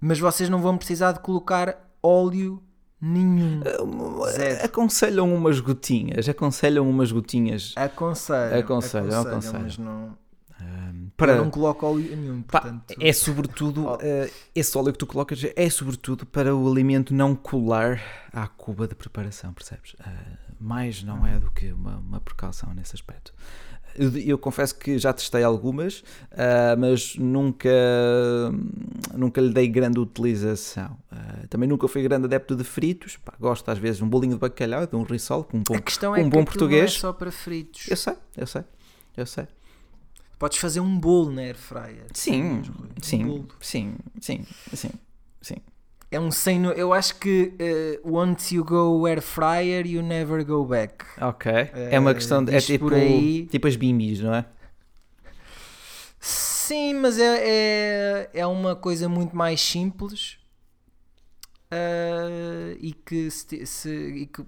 [0.00, 2.62] mas vocês não vão precisar de colocar óleo
[3.00, 3.60] nenhum.
[4.32, 4.64] Zero.
[4.64, 7.72] Aconselham umas gotinhas, aconselham umas gotinhas.
[7.76, 9.62] Aconselham, aconselham, aconselham, aconselham.
[9.62, 10.18] mas não.
[11.16, 11.32] para...
[11.32, 12.94] Eu não coloco óleo nenhum, portanto...
[12.98, 13.98] é sobretudo, uh,
[14.54, 18.00] esse óleo que tu colocas é sobretudo para o alimento não colar
[18.32, 19.94] à cuba de preparação, percebes?
[19.94, 23.34] Uh, mais não é do que uma, uma precaução nesse aspecto.
[23.96, 27.70] Eu, eu, confesso que já testei algumas, uh, mas nunca,
[29.14, 30.96] nunca lhe dei grande utilização.
[31.12, 33.16] Uh, também nunca fui grande adepto de fritos.
[33.16, 35.76] Pá, gosto às vezes de um bolinho de bacalhau, de um risol com um bom,
[35.76, 36.80] A questão é um bom que português.
[36.80, 37.88] não é só para fritos.
[37.88, 38.64] Eu sei, eu sei,
[39.16, 39.46] eu sei.
[40.38, 42.06] Podes fazer um bolo na air fryer.
[42.12, 42.62] Sim,
[43.00, 44.90] sim, um sim, sim, sim,
[45.40, 45.56] sim.
[46.10, 46.64] É um sem.
[46.64, 47.54] Eu acho que
[48.04, 51.04] uh, once you go air fryer, you never go back.
[51.20, 51.50] Ok.
[51.50, 52.54] Uh, é uma questão de.
[52.54, 53.46] É tipo, aí...
[53.46, 54.44] tipo as bimbis, não é?
[56.20, 60.38] Sim, mas é, é, é uma coisa muito mais simples
[61.70, 64.42] uh, e, que se, se, e que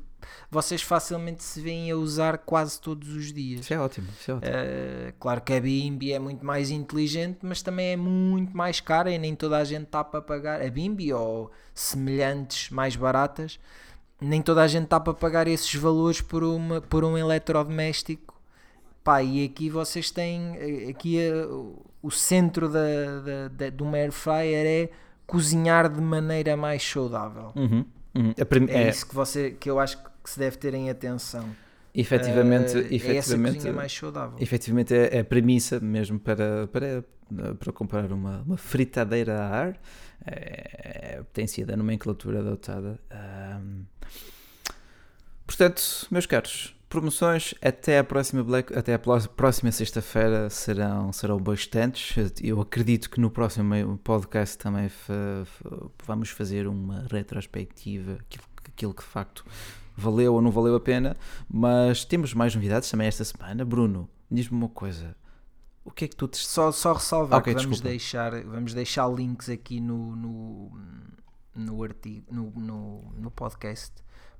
[0.50, 3.60] vocês facilmente se veem a usar quase todos os dias.
[3.60, 4.08] Isso é ótimo.
[4.20, 4.52] Isso é ótimo.
[4.52, 9.10] Uh, claro que a Bimbi é muito mais inteligente, mas também é muito mais cara
[9.10, 10.62] e nem toda a gente está para pagar.
[10.62, 13.58] A Bimbi ou semelhantes mais baratas,
[14.20, 18.34] nem toda a gente está para pagar esses valores por, uma, por um eletrodoméstico.
[19.04, 21.46] Pá, e aqui vocês têm aqui a,
[22.02, 22.80] o centro da,
[23.20, 24.90] da, da, do air fryer é
[25.26, 27.52] cozinhar de maneira mais saudável.
[27.56, 27.84] Uhum,
[28.14, 28.34] uhum.
[28.36, 31.48] É, é, isso que, você, que eu acho que se deve ter em atenção.
[31.94, 34.36] Efetivamente, uh, efetivamente, é mais saudável.
[34.38, 37.04] Efetivamente é, é a premissa mesmo para, para,
[37.58, 39.80] para comprar uma, uma fritadeira a ar.
[40.26, 43.00] É, tem sido a nomenclatura adotada.
[43.62, 43.84] Um,
[45.46, 52.14] portanto, meus caros, promoções até a próxima Black, até a próxima sexta-feira serão serão bastantes.
[52.42, 54.90] Eu acredito que no próximo podcast também
[56.06, 59.44] vamos fazer uma retrospectiva aquilo, aquilo que de facto
[59.96, 61.16] valeu ou não valeu a pena,
[61.48, 63.64] mas temos mais novidades também esta semana.
[63.64, 65.16] Bruno, diz-me uma coisa.
[65.84, 66.36] O que é que tu te...
[66.38, 70.72] só só ressalvar okay, que vamos deixar vamos deixar links aqui no no,
[71.54, 73.92] no artigo no, no, no podcast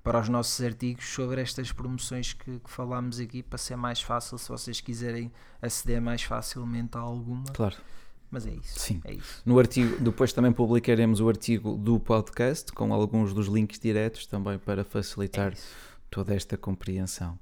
[0.02, 4.38] para os nossos artigos sobre estas promoções que, que, falámos aqui para ser mais fácil
[4.38, 7.44] se vocês quiserem aceder mais facilmente a alguma.
[7.52, 7.76] Claro.
[8.30, 8.78] Mas é isso.
[8.80, 9.00] Sim.
[9.04, 9.42] É isso.
[9.44, 14.58] No artigo, depois também publicaremos o artigo do podcast com alguns dos links diretos também
[14.58, 15.56] para facilitar é
[16.10, 17.38] toda esta compreensão.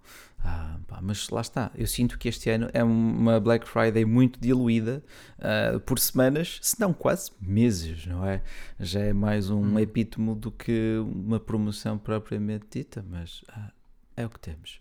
[0.46, 4.38] Ah, pá, mas lá está, eu sinto que este ano é uma Black Friday muito
[4.38, 5.02] diluída
[5.38, 8.42] uh, por semanas, se não quase meses, não é?
[8.78, 9.78] Já é mais um hum.
[9.78, 13.70] epítome do que uma promoção propriamente dita, mas ah,
[14.16, 14.80] é o que temos.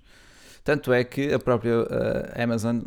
[0.65, 2.81] Tanto é que a própria uh, Amazon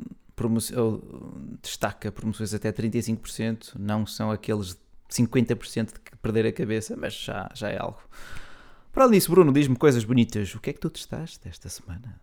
[1.63, 4.77] destaca promoções até 35%, não são aqueles
[5.11, 8.01] 50% de perder a cabeça, mas já, já é algo.
[8.93, 10.55] Para além disso, Bruno, diz-me coisas bonitas.
[10.55, 12.21] O que é que tu testaste esta semana?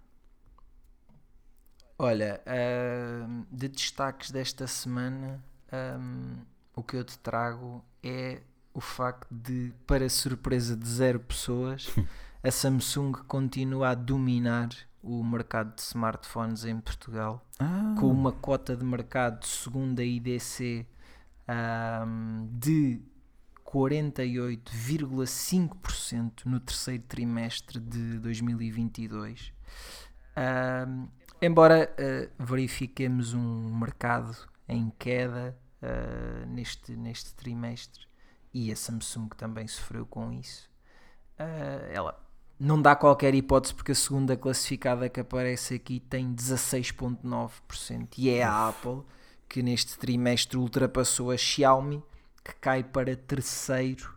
[1.97, 6.37] Olha, uh, de destaques desta semana, um,
[6.75, 8.41] o que eu te trago é
[8.73, 11.87] o facto de, para surpresa de zero pessoas,
[12.43, 14.69] a Samsung continua a dominar
[15.03, 17.95] o mercado de smartphones em Portugal, ah.
[17.99, 20.87] com uma cota de mercado segundo a IDC
[21.47, 22.99] um, de
[23.65, 29.53] 48,5% no terceiro trimestre de 2022.
[30.37, 31.07] Um,
[31.41, 34.35] embora uh, verifiquemos um mercado
[34.69, 38.07] em queda uh, neste, neste trimestre
[38.53, 40.69] e a Samsung também sofreu com isso,
[41.39, 42.22] uh, ela
[42.59, 48.43] não dá qualquer hipótese porque a segunda classificada que aparece aqui tem 16,9% e é
[48.43, 49.01] a Apple
[49.49, 52.03] que neste trimestre ultrapassou a Xiaomi
[52.43, 54.13] que cai para terceiro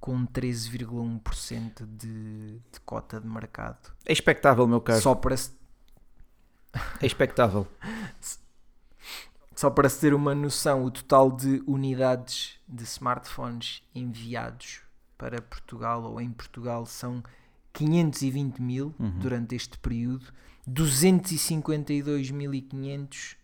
[0.00, 3.92] com 13,1% de, de cota de mercado.
[4.06, 5.00] É expectável, meu caro.
[5.00, 5.34] Só para
[7.00, 7.66] é expectável.
[9.54, 14.80] Só para se ter uma noção, o total de unidades de smartphones enviados
[15.18, 17.22] para Portugal ou em Portugal são
[17.72, 19.18] 520 mil uhum.
[19.18, 20.26] durante este período,
[20.68, 23.36] 252.500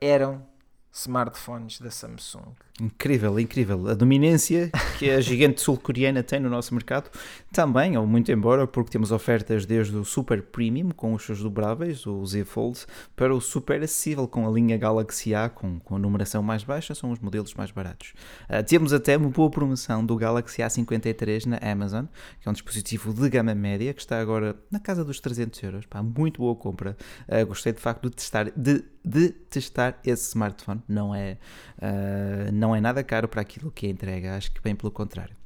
[0.00, 0.42] eram
[0.92, 2.54] smartphones da Samsung.
[2.80, 3.88] Incrível, incrível.
[3.88, 7.10] A dominância que a gigante sul-coreana tem no nosso mercado
[7.52, 12.06] também, ou muito embora, porque temos ofertas desde o Super Premium com os seus dobráveis,
[12.06, 15.98] o Z Fold, para o Super Acessível com a linha Galaxy A com, com a
[15.98, 18.14] numeração mais baixa, são os modelos mais baratos.
[18.48, 22.06] Uh, temos até uma boa promoção do Galaxy A53 na Amazon,
[22.40, 25.86] que é um dispositivo de gama média que está agora na casa dos 300 euros.
[25.86, 26.96] Pá, muito boa compra.
[27.28, 30.79] Uh, gostei de facto de testar, de, de testar esse smartphone.
[30.88, 31.38] Não é,
[31.78, 35.36] uh, não é nada caro para aquilo que é entrega, acho que bem pelo contrário.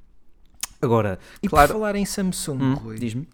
[0.81, 3.29] Agora, e claro, por falar em Samsung, hum, Rui, diz-me.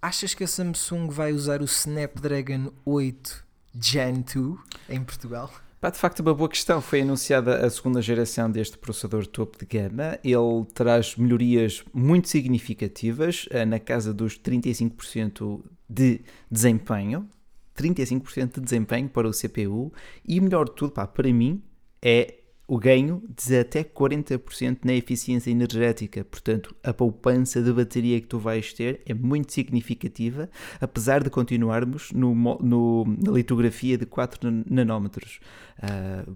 [0.00, 3.44] Achas que a Samsung vai usar o Snapdragon 8
[3.80, 5.50] Gen 2 em Portugal?
[5.82, 6.80] Pá, de facto, uma boa questão.
[6.80, 10.16] Foi anunciada a segunda geração deste processador topo de gama.
[10.22, 17.28] Ele traz melhorias muito significativas, eh, na casa dos 35% de desempenho.
[17.76, 19.92] 35% de desempenho para o CPU.
[20.26, 21.62] E melhor de tudo, pá, para mim,
[22.00, 26.24] é o ganho de até 40% na eficiência energética.
[26.24, 30.48] Portanto, a poupança de bateria que tu vais ter é muito significativa,
[30.80, 35.40] apesar de continuarmos no, no na litografia de 4 nanómetros.
[35.82, 36.34] Uh,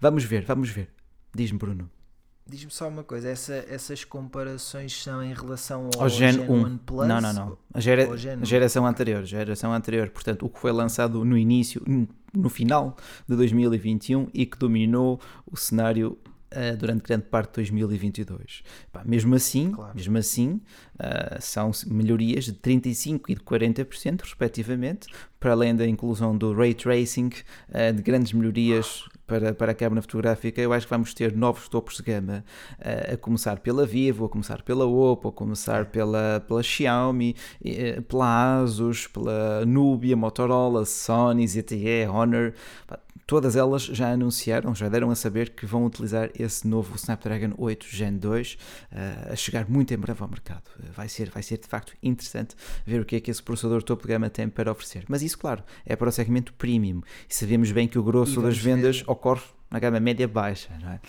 [0.00, 0.88] vamos ver, vamos ver.
[1.34, 1.95] Diz-me, Bruno.
[2.48, 6.78] Diz-me só uma coisa, essa, essas comparações são em relação ao, ao Gen, Gen 1
[6.78, 7.08] Plus?
[7.08, 7.58] Não, não, não.
[7.74, 10.08] A, gera, geração anterior, geração anterior.
[10.10, 11.82] Portanto, o que foi lançado no início,
[12.32, 12.96] no final
[13.28, 16.16] de 2021 e que dominou o cenário
[16.52, 18.62] uh, durante grande parte de 2022.
[18.92, 19.92] Pá, mesmo assim, claro.
[19.94, 20.60] mesmo assim
[20.94, 26.74] uh, são melhorias de 35% e de 40%, respectivamente, para além da inclusão do Ray
[26.74, 27.30] Tracing,
[27.68, 31.68] uh, de grandes melhorias para, para a câmara fotográfica, eu acho que vamos ter novos
[31.68, 32.44] topos de gama,
[33.12, 37.34] a começar pela Vivo, a começar pela Oppo, a começar pela, pela Xiaomi,
[38.06, 42.54] pela Asus, pela Nubia, Motorola, Sony, ZTE, Honor.
[43.26, 47.86] Todas elas já anunciaram, já deram a saber que vão utilizar esse novo Snapdragon 8
[47.90, 48.56] Gen 2 uh,
[48.92, 50.62] eh, a chegar muito em breve ao mercado.
[50.94, 52.54] vai, ser, vai ser de facto interessante
[52.86, 55.04] ver o que é que esse processador topo de gama tem para oferecer.
[55.08, 57.00] Mas isso, claro, é para o segmento premium.
[57.28, 59.10] E sabemos bem que o grosso das vendas ver.
[59.10, 60.70] ocorre na gama média baixa.
[60.80, 61.00] Não é?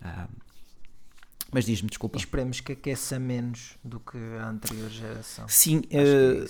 [0.00, 0.43] Uh,
[1.54, 2.18] mas diz-me, desculpa.
[2.18, 5.46] E esperemos que aqueça menos do que a anterior geração.
[5.46, 6.44] Sim, é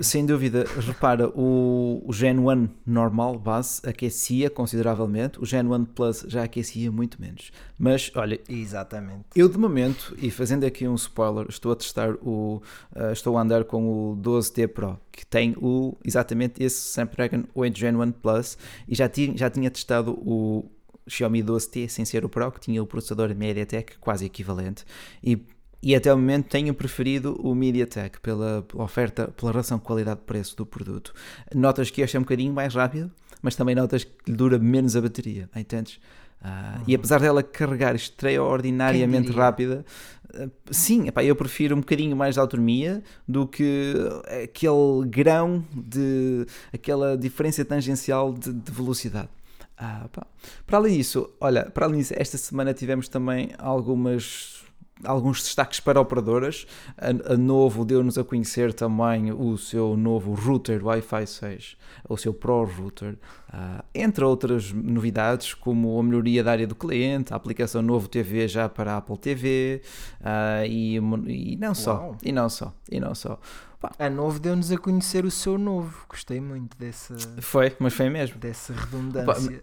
[0.00, 0.64] sem dúvida.
[0.78, 5.40] Repara, o, o Gen 1 normal, base, aquecia consideravelmente.
[5.40, 7.50] O Gen 1 Plus já aquecia muito menos.
[7.76, 8.40] Mas, olha...
[8.48, 9.24] Exatamente.
[9.34, 12.62] Eu, de momento, e fazendo aqui um spoiler, estou a testar o...
[12.94, 17.76] Uh, estou a andar com o 12T Pro, que tem o, exatamente esse Snapdragon 8
[17.76, 18.56] Gen 1 Plus,
[18.86, 20.70] e já, tinha já tinha testado o
[21.08, 24.84] Xiaomi 12T sem ser o Pro, que tinha o processador MediaTek quase equivalente,
[25.22, 25.38] e,
[25.82, 31.12] e até o momento tenho preferido o MediaTek pela, oferta, pela relação qualidade-preço do produto.
[31.54, 34.96] Notas que este é um bocadinho mais rápido, mas também notas que lhe dura menos
[34.96, 36.00] a bateria, entendes?
[36.42, 36.84] Uh, uhum.
[36.86, 39.84] E apesar dela carregar extraordinariamente rápida,
[40.34, 43.94] uh, sim, epá, eu prefiro um bocadinho mais de autonomia do que
[44.42, 49.28] aquele grão de aquela diferença tangencial de, de velocidade.
[49.78, 50.08] Ah,
[50.66, 54.55] para além disso, olha, para além disso, esta semana tivemos também algumas
[55.04, 56.66] alguns destaques para operadoras.
[56.96, 61.76] A, a Novo deu-nos a conhecer também o seu novo router Wi-Fi 6,
[62.08, 63.14] o seu Pro Router,
[63.52, 68.48] uh, entre outras novidades, como a melhoria da área do cliente, a aplicação Novo TV
[68.48, 69.82] já para a Apple TV
[70.20, 72.18] uh, e, e não só, Uau.
[72.22, 73.38] e não só, e não só.
[73.98, 76.06] A Novo deu-nos a conhecer o seu novo.
[76.08, 77.14] Gostei muito dessa.
[77.40, 78.38] Foi, mas foi mesmo.
[78.38, 79.62] Dessa redundância.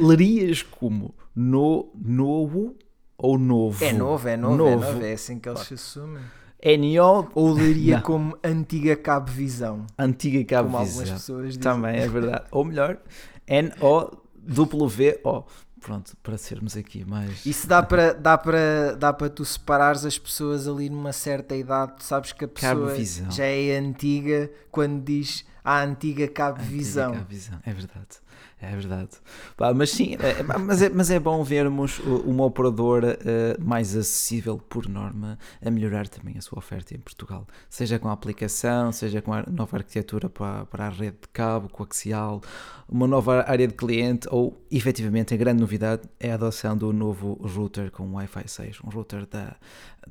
[0.00, 2.76] lerias como no, novo
[3.22, 3.82] ou novo?
[3.84, 4.70] É novo, é novo, novo.
[4.70, 5.04] é novo.
[5.04, 6.22] É assim que eles se assumem.
[6.62, 9.86] NO ou leria como antiga Cabo Visão.
[9.96, 11.00] Antiga Cabo como Visão.
[11.00, 11.62] Algumas pessoas dizem.
[11.62, 12.44] Também é verdade.
[12.50, 12.98] ou melhor,
[13.46, 15.44] N-O-W-O.
[15.80, 17.46] pronto, para sermos aqui mais.
[17.46, 21.94] Isso dá para, dá para, dá para tu separares as pessoas ali numa certa idade,
[21.98, 22.96] tu sabes que a pessoa
[23.30, 27.10] já é antiga quando diz a antiga cabe a visão.
[27.10, 28.21] Antiga cabe visão, é verdade.
[28.62, 29.10] É verdade.
[29.56, 33.96] Pá, mas sim, é, é, mas, é, mas é bom vermos uma operadora uh, mais
[33.96, 37.44] acessível, por norma, a melhorar também a sua oferta em Portugal.
[37.68, 41.68] Seja com a aplicação, seja com a nova arquitetura para, para a rede de cabo,
[41.68, 42.40] coaxial,
[42.88, 47.32] uma nova área de cliente ou, efetivamente, a grande novidade é a adoção do novo
[47.42, 49.56] router com Wi-Fi 6, um router da,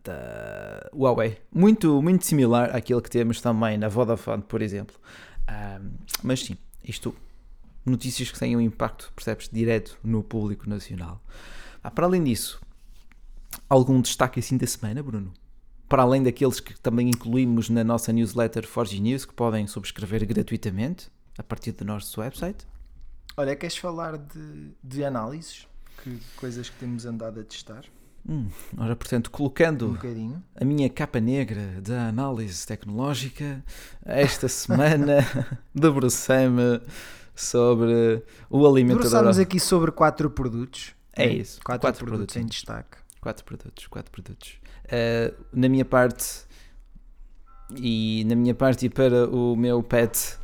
[0.03, 1.37] da Huawei.
[1.55, 4.97] Muito, muito similar àquele que temos também na Vodafone, por exemplo.
[5.49, 5.91] Um,
[6.21, 7.15] mas sim, isto
[7.85, 11.21] notícias que tenham impacto, percebes, direto no público nacional.
[11.83, 12.61] Ah, para além disso,
[13.67, 15.33] algum destaque assim da semana, Bruno?
[15.89, 21.09] Para além daqueles que também incluímos na nossa newsletter Forge News, que podem subscrever gratuitamente
[21.37, 22.65] a partir do nosso website.
[23.35, 25.67] Olha, queres falar de, de análises?
[26.03, 27.85] Que, coisas que temos andado a testar?
[28.27, 33.63] Hum, ora, portanto, colocando um a minha capa negra da análise tecnológica,
[34.05, 35.25] esta semana
[35.73, 36.81] debrucei-me
[37.41, 39.03] sobre o alimentador.
[39.03, 40.93] Debruçámos aqui sobre quatro produtos.
[41.15, 41.59] É isso.
[41.63, 42.97] Quatro, quatro produtos, produtos em destaque.
[43.19, 44.59] Quatro produtos, quatro produtos.
[44.85, 46.45] Uh, na minha parte
[47.75, 50.37] e na minha parte e para o meu pet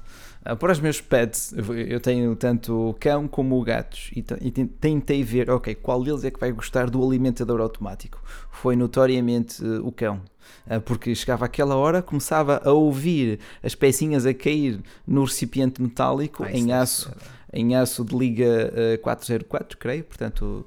[0.55, 1.53] para os meus pets,
[1.89, 6.23] eu tenho tanto o cão como o gatos e, e, tentei ver, ok, qual deles
[6.23, 8.21] é que vai gostar do alimentador automático.
[8.51, 10.21] Foi notoriamente uh, o cão.
[10.65, 16.43] Uh, porque chegava aquela hora, começava a ouvir as pecinhas a cair no recipiente metálico
[16.43, 17.11] ah, em aço,
[17.51, 18.71] em aço de liga
[19.01, 20.65] 404, creio, portanto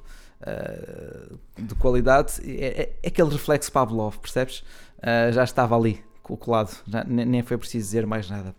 [1.58, 2.40] de qualidade.
[2.44, 4.62] É, é, é, aquele reflexo Pavlov, percebes?
[5.32, 8.54] já estava ali, colado, já, nem foi preciso dizer mais nada.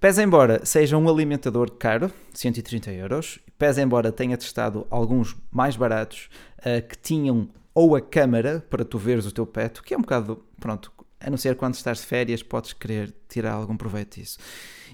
[0.00, 6.30] Pese embora seja um alimentador caro, 130 euros, pese embora tenha testado alguns mais baratos
[6.60, 10.00] uh, que tinham ou a câmara para tu veres o teu pet, que é um
[10.00, 10.90] bocado, pronto,
[11.20, 14.38] a não ser quando estás de férias podes querer tirar algum proveito disso.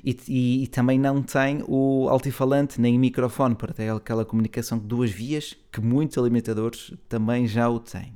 [0.02, 4.76] E, e, e, também não tem o altifalante nem o microfone para ter aquela comunicação
[4.76, 8.12] de duas vias que muitos alimentadores também já o têm.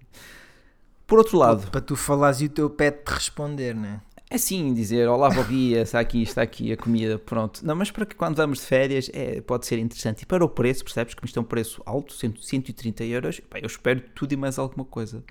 [1.07, 1.71] Por outro lado.
[1.71, 4.01] Para tu falares e o teu pet te responder, não
[4.31, 4.35] é?
[4.35, 7.67] É sim dizer olá bom dia, está aqui, está aqui a comida, pronto.
[7.67, 10.23] Não, mas para que quando vamos de férias é, pode ser interessante.
[10.23, 13.67] E para o preço, percebes que isto é um preço alto, 130 euros, pá, eu
[13.67, 15.25] espero tudo e mais alguma coisa.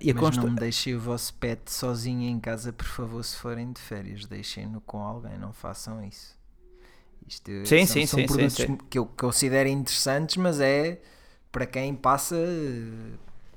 [0.00, 0.42] E mas consta...
[0.42, 4.26] não deixem o vosso pet sozinho em casa, por favor, se forem de férias.
[4.26, 6.36] Deixem-no com alguém, não façam isso.
[7.26, 8.78] Isto sim, são, sim, são sim, produtos sim, sim.
[8.90, 11.00] que eu considero interessantes, mas é
[11.50, 12.36] para quem passa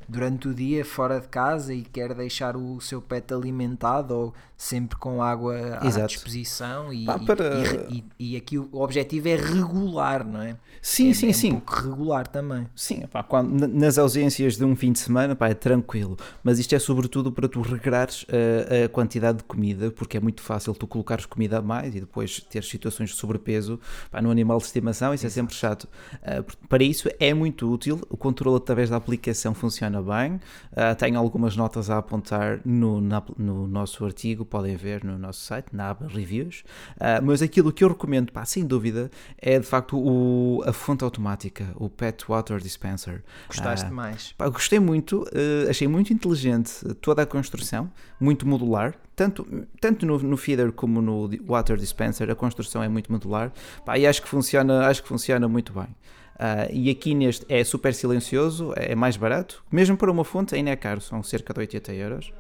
[0.08, 4.98] durante o dia fora de casa e quer deixar o seu pet alimentado ou sempre
[4.98, 6.06] com água Exato.
[6.06, 7.62] à disposição e, ah, para...
[7.90, 10.58] e, e, e, aqui o objetivo é regular, não é?
[10.82, 11.52] Sim, é, sim, é sim.
[11.52, 12.68] Um pouco regular também.
[12.76, 16.74] Sim, pá, quando, nas ausências de um fim de semana pá, é tranquilo, mas isto
[16.74, 20.88] é sobretudo para tu regrares a, a, quantidade de comida, porque é muito fácil tu
[20.88, 23.80] colocares comida a mais e depois ter situações de sobrepeso
[24.10, 25.40] pá, no animal de estimação, isso Exato.
[25.40, 25.84] é sempre chato.
[25.84, 31.18] Uh, para isso é muito útil, o controle através da aplicação funciona bem, uh, tenho
[31.18, 35.90] algumas notas a apontar no, na, no nosso artigo podem ver no nosso site, na
[35.90, 36.64] aba Reviews.
[36.96, 41.04] Uh, mas aquilo que eu recomendo, pá, sem dúvida, é de facto o, a fonte
[41.04, 43.24] automática, o Pet Water Dispenser.
[43.48, 44.32] Gostaste uh, mais?
[44.34, 45.26] Pá, gostei muito,
[45.70, 48.96] achei muito inteligente toda a construção, muito modular.
[49.16, 49.48] Tanto,
[49.80, 53.52] tanto no, no feeder como no water dispenser, a construção é muito modular.
[53.86, 55.88] Pá, e acho que funciona, acho que funciona muito bem.
[56.36, 60.72] Uh, e aqui neste é super silencioso, é mais barato, mesmo para uma fonte ainda
[60.72, 62.34] é caro, são cerca de 80 euros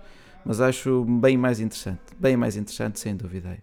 [0.45, 3.57] mas acho bem mais interessante, bem mais interessante sem dúvida.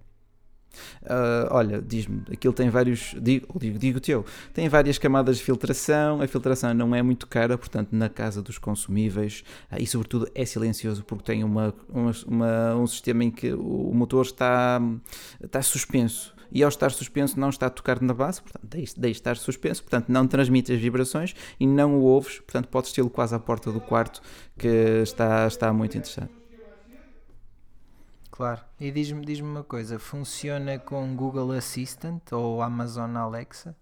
[1.02, 4.24] Uh, olha, diz-me, aquilo tem vários, digo, digo, digo teu,
[4.54, 8.56] tem várias camadas de filtração, a filtração não é muito cara, portanto, na casa dos
[8.56, 13.52] consumíveis, uh, e sobretudo é silencioso porque tem uma, uma, uma, um sistema em que
[13.52, 14.80] o motor está,
[15.42, 16.34] está suspenso.
[16.52, 19.82] E ao estar suspenso, não está a tocar na base, portanto, deixe, deixe estar suspenso,
[19.82, 23.72] portanto, não transmite as vibrações e não o ouves, portanto, podes tê-lo quase à porta
[23.72, 24.20] do quarto,
[24.58, 24.68] que
[25.02, 26.42] está, está muito interessante.
[28.30, 28.60] Claro.
[28.80, 33.76] E diz-me diz uma coisa: funciona com Google Assistant ou Amazon Alexa?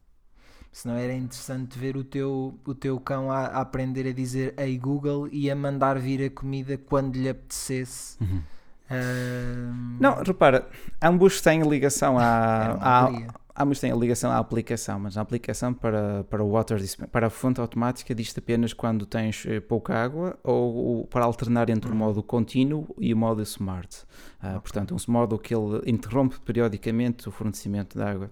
[0.72, 4.54] Se não era interessante ver o teu, o teu cão a, a, aprender a dizer
[4.58, 8.16] Ei Google e a mandar vir a comida quando lhe apetecesse.
[8.20, 8.42] Uhum.
[8.91, 9.97] Uh...
[10.01, 10.68] Não, repara,
[11.01, 13.11] ambos têm ligação à, à,
[13.57, 16.78] Ambos têm ligação à aplicação, mas a aplicação para, para o water
[17.12, 21.91] para a fonte automática diz apenas quando tens eh, pouca água ou, para alternar entre
[21.91, 21.99] o uhum.
[21.99, 23.99] modo contínuo e o modo smart.
[24.43, 24.61] Uh, okay.
[24.61, 28.30] Portanto, um modo que ele interrompe periodicamente o fornecimento de água.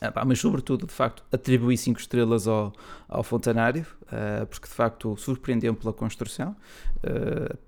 [0.00, 2.72] Ah, pá, mas sobretudo, de facto, atribuí 5 estrelas ao,
[3.06, 6.56] ao Fontanário, uh, porque de facto surpreendeu pela construção,
[7.04, 7.58] uh,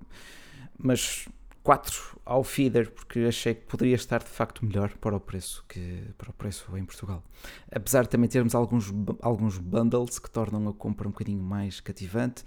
[0.79, 1.29] mas
[1.63, 6.05] 4 ao Feeder, porque achei que poderia estar de facto melhor para o preço, que,
[6.17, 7.23] para o preço em Portugal.
[7.71, 12.45] Apesar de também termos alguns, alguns bundles que tornam a compra um bocadinho mais cativante,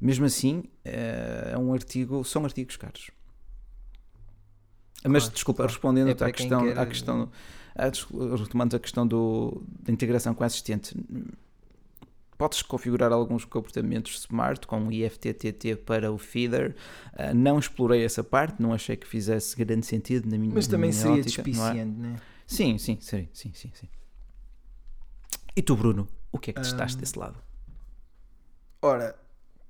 [0.00, 3.10] mesmo assim, uh, é um artigo, são artigos caros.
[5.00, 5.72] Claro, Mas desculpa, claro.
[5.72, 6.78] respondendo é à, questão, quer...
[6.78, 7.30] à questão
[8.38, 10.96] retomando a questão do, da integração com assistente,
[12.36, 16.74] podes configurar alguns comportamentos smart com o IFTTT para o feeder.
[17.12, 20.90] Uh, não explorei essa parte, não achei que fizesse grande sentido na minha Mas também
[20.90, 22.16] minha seria ótica, despiciente, não é?
[22.46, 23.88] Sim, sim, sim, sim, sim, sim.
[25.56, 27.38] E tu, Bruno, o que é que testaste um, desse lado?
[28.82, 29.18] Ora,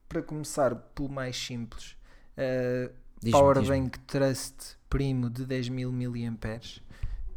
[0.08, 1.96] para começar pelo mais simples,
[2.36, 2.92] uh,
[3.30, 6.86] Powerbank Trust Primo de 10.000 mAh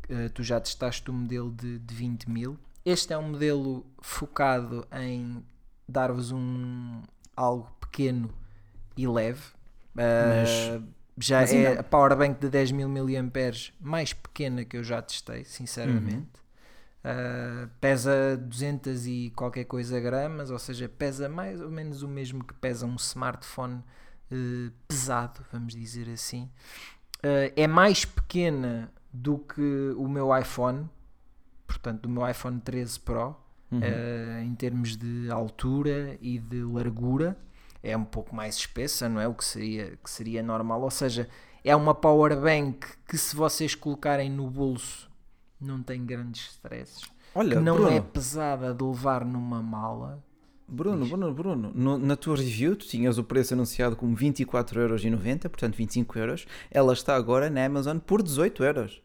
[0.10, 2.58] Uh, tu já testaste o modelo de, de 20 mil.
[2.86, 5.44] Este é um modelo focado em
[5.88, 7.02] dar-vos um
[7.36, 8.30] algo pequeno
[8.96, 9.42] e leve.
[9.96, 10.86] Uh,
[11.18, 11.80] já é ainda...
[11.82, 16.14] a powerbank de 10 mil mAh mais pequena que eu já testei, sinceramente.
[16.16, 16.40] Uhum.
[17.00, 22.44] Uh, pesa 200 e qualquer coisa gramas, ou seja, pesa mais ou menos o mesmo
[22.44, 23.84] que pesa um smartphone
[24.32, 26.50] uh, pesado, vamos dizer assim.
[27.54, 30.90] É mais pequena do que o meu iPhone,
[31.70, 33.36] portanto, do meu iPhone 13 Pro,
[33.72, 33.80] uhum.
[33.80, 37.38] uh, em termos de altura e de largura.
[37.82, 39.28] É um pouco mais espessa, não é?
[39.28, 40.82] O que seria, que seria normal.
[40.82, 41.30] Ou seja,
[41.64, 45.10] é uma power bank que, se vocês colocarem no bolso,
[45.62, 47.04] não tem grandes stresses.
[47.34, 47.92] Olha, que não Bruno.
[47.92, 50.22] é pesada de levar numa mala.
[50.68, 55.76] Bruno, Bruno, Bruno, no, na tua review tu tinhas o preço anunciado como 24,90€, portanto
[55.78, 56.16] 25€.
[56.18, 56.46] Euros.
[56.70, 58.64] Ela está agora na Amazon por 18€.
[58.66, 59.02] Euros.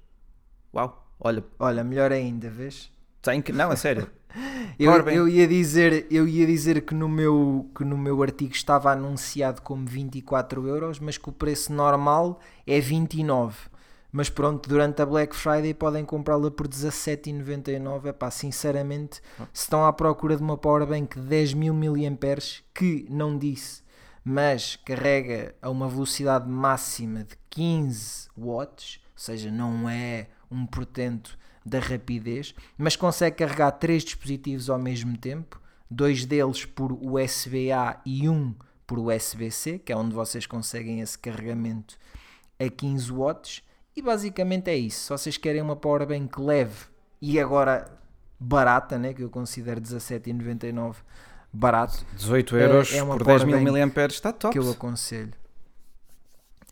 [0.75, 1.45] Uau, olha.
[1.59, 2.91] Olha, melhor ainda, vês?
[3.21, 3.53] Tem que...
[3.53, 4.09] Não, é sério.
[4.79, 8.93] eu, eu, ia dizer, eu ia dizer que no, meu, que no meu artigo estava
[8.93, 13.75] anunciado como 24 euros, mas que o preço normal é 29.
[14.17, 18.07] Mas pronto, durante a Black Friday podem comprá-la por 17,99.
[18.07, 19.21] Epá, sinceramente,
[19.53, 23.83] se estão à procura de uma powerbank de 10.000 mAh, que não disse,
[24.25, 31.39] mas carrega a uma velocidade máxima de 15 watts, ou seja, não é um portento
[31.65, 38.29] da rapidez, mas consegue carregar três dispositivos ao mesmo tempo, dois deles por USB-A e
[38.29, 38.55] um
[38.87, 41.97] por USB-C, que é onde vocês conseguem esse carregamento
[42.61, 43.63] a 15 watts
[43.97, 45.05] e basicamente é isso.
[45.05, 46.87] Se vocês querem uma powerbank leve
[47.21, 47.91] e agora
[48.39, 50.97] barata, né, que eu considero 17,99
[51.53, 52.05] barato.
[52.17, 54.53] 18 euros é, é por 10 mil mAh está top.
[54.53, 55.33] Que eu aconselho.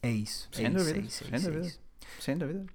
[0.03, 0.49] É isso.
[0.53, 0.99] Sem é dúvida.
[0.99, 1.66] Isso, é isso, é sem, dúvida.
[1.66, 1.80] Isso.
[2.20, 2.66] sem dúvida.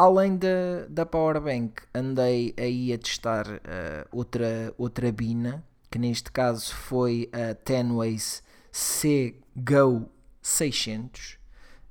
[0.00, 6.74] Além da, da powerbank, andei aí a testar uh, outra, outra bina, que neste caso
[6.74, 8.42] foi a Tenways
[8.72, 11.38] C Go 600.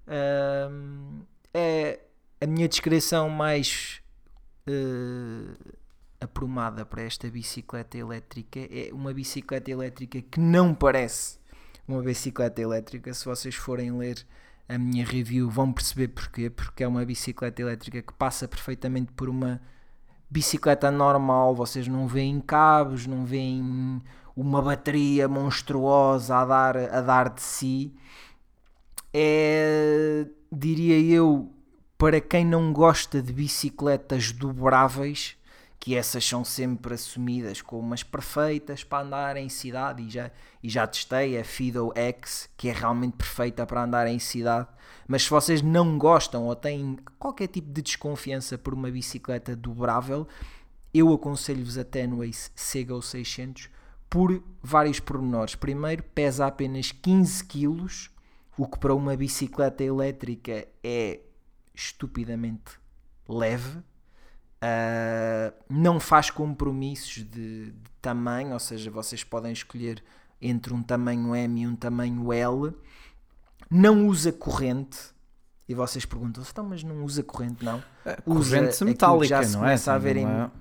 [0.07, 1.99] Uh, é
[2.41, 4.01] a minha descrição mais
[4.67, 5.75] uh,
[6.19, 8.59] aprumada para esta bicicleta elétrica.
[8.59, 11.37] É uma bicicleta elétrica que não parece
[11.87, 13.13] uma bicicleta elétrica.
[13.13, 14.25] Se vocês forem ler
[14.69, 16.49] a minha review, vão perceber porquê.
[16.49, 19.59] Porque é uma bicicleta elétrica que passa perfeitamente por uma
[20.29, 21.53] bicicleta normal.
[21.55, 24.01] Vocês não veem cabos, não veem
[24.35, 27.93] uma bateria monstruosa a dar, a dar de si.
[29.13, 31.51] É diria eu,
[31.97, 35.37] para quem não gosta de bicicletas dobráveis,
[35.79, 40.69] que essas são sempre assumidas como as perfeitas para andar em cidade, e já, e
[40.69, 44.67] já testei a Fido X, que é realmente perfeita para andar em cidade.
[45.07, 50.27] Mas se vocês não gostam ou têm qualquer tipo de desconfiança por uma bicicleta dobrável,
[50.93, 53.69] eu aconselho-vos a Tenways Sego 600
[54.09, 55.55] por vários pormenores.
[55.55, 57.87] Primeiro, pesa apenas 15 kg
[58.57, 61.21] o que para uma bicicleta elétrica é
[61.73, 62.77] estupidamente
[63.25, 63.81] leve.
[64.61, 70.03] Uh, não faz compromissos de, de, tamanho, ou seja, vocês podem escolher
[70.41, 72.73] entre um tamanho M e um tamanho L.
[73.69, 74.97] Não usa corrente.
[75.67, 77.63] E vocês perguntam, então, mas não usa corrente?
[77.63, 77.81] Não.
[78.03, 79.75] É, corrente metálica, já se não é?
[79.75, 80.25] A ver em...
[80.25, 80.51] é?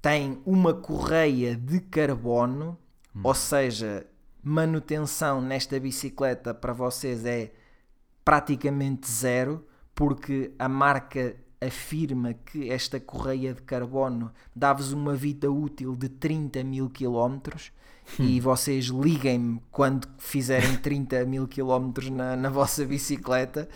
[0.00, 2.78] Tem uma correia de carbono,
[3.14, 3.20] hum.
[3.24, 4.06] ou seja,
[4.42, 7.52] manutenção nesta bicicleta para vocês é
[8.24, 15.96] praticamente zero, porque a marca afirma que esta correia de carbono dá-vos uma vida útil
[15.96, 17.72] de 30 mil quilómetros
[18.18, 18.42] e hum.
[18.42, 23.68] vocês liguem-me quando fizerem 30 mil quilómetros na, na vossa bicicleta.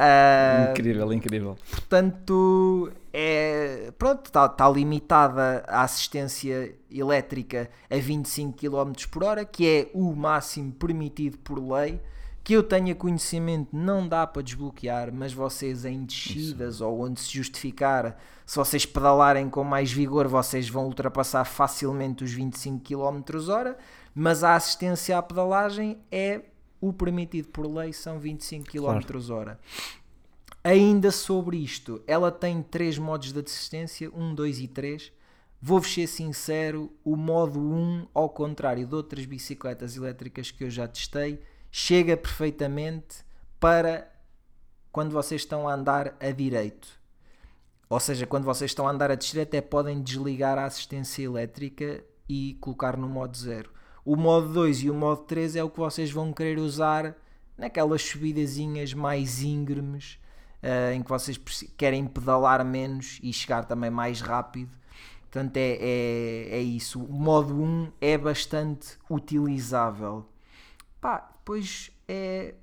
[0.00, 1.58] Uh, incrível, incrível.
[1.70, 9.68] Portanto, é, pronto, está tá limitada a assistência elétrica a 25 km por hora, que
[9.68, 12.00] é o máximo permitido por lei.
[12.42, 16.86] Que eu tenha conhecimento não dá para desbloquear, mas vocês em descidas Isso.
[16.86, 22.32] ou onde se justificar, se vocês pedalarem com mais vigor, vocês vão ultrapassar facilmente os
[22.32, 23.76] 25 km hora.
[24.14, 26.42] Mas a assistência à pedalagem é
[26.80, 29.34] o permitido por lei, são 25 km claro.
[29.34, 29.60] hora.
[30.62, 35.12] Ainda sobre isto, ela tem três modos de assistência, 1, 2 e 3.
[35.62, 40.88] Vou-vos ser sincero, o modo 1, ao contrário de outras bicicletas elétricas que eu já
[40.88, 41.40] testei,
[41.70, 43.24] chega perfeitamente
[43.58, 44.10] para
[44.90, 46.88] quando vocês estão a andar a direito.
[47.88, 52.04] Ou seja, quando vocês estão a andar a descer, até podem desligar a assistência elétrica
[52.28, 53.70] e colocar no modo 0.
[54.04, 57.16] O modo 2 e o modo 3 é o que vocês vão querer usar
[57.58, 60.18] naquelas subidazinhas mais íngremes
[60.62, 61.38] uh, em que vocês
[61.76, 64.70] querem pedalar menos e chegar também mais rápido.
[65.22, 67.02] Portanto, é, é, é isso.
[67.02, 70.26] O modo 1 é bastante utilizável.
[71.00, 72.54] Pá, depois é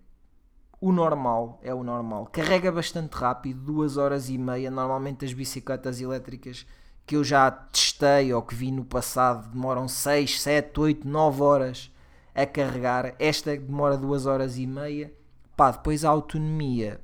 [0.79, 2.25] o normal, é o normal.
[2.27, 4.71] Carrega bastante rápido, 2 horas e meia.
[4.71, 6.65] Normalmente as bicicletas elétricas
[7.05, 11.91] que eu já testei ou que vi no passado demoram 6, 7, 8, 9 horas
[12.33, 13.13] a carregar.
[13.19, 15.13] Esta demora 2 horas e meia.
[15.57, 17.01] Pá, depois a autonomia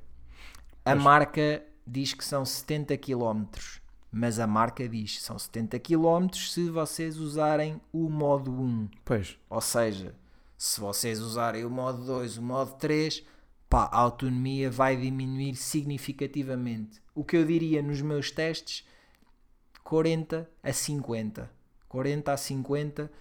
[0.86, 1.04] a pois.
[1.04, 3.44] marca diz que são 70 km,
[4.10, 8.90] mas a marca diz que são 70 km se vocês usarem o modo 1.
[9.04, 9.38] Pois.
[9.50, 10.16] Ou seja,
[10.64, 13.22] se vocês usarem o modo 2, o modo 3,
[13.70, 17.02] pá, a autonomia vai diminuir significativamente.
[17.14, 18.88] O que eu diria nos meus testes,
[19.84, 21.52] 40 a 50.
[21.90, 23.12] 40 a 50,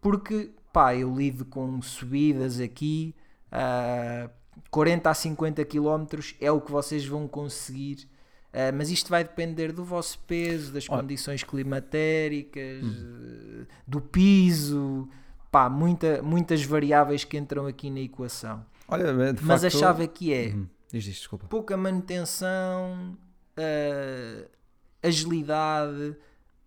[0.00, 3.12] porque pá, eu lido com subidas aqui,
[3.48, 4.30] uh,
[4.70, 6.06] 40 a 50 km
[6.40, 8.08] é o que vocês vão conseguir.
[8.52, 10.92] Uh, mas isto vai depender do vosso peso, das oh.
[10.92, 13.66] condições climatéricas, hum.
[13.84, 15.08] do piso,
[15.54, 18.66] pá, muita, muitas variáveis que entram aqui na equação.
[18.88, 19.64] Olha, mas facto...
[19.66, 20.66] a chave aqui é hum.
[20.90, 21.46] Diz desculpa.
[21.46, 23.16] pouca manutenção,
[23.56, 24.48] uh,
[25.00, 26.16] agilidade,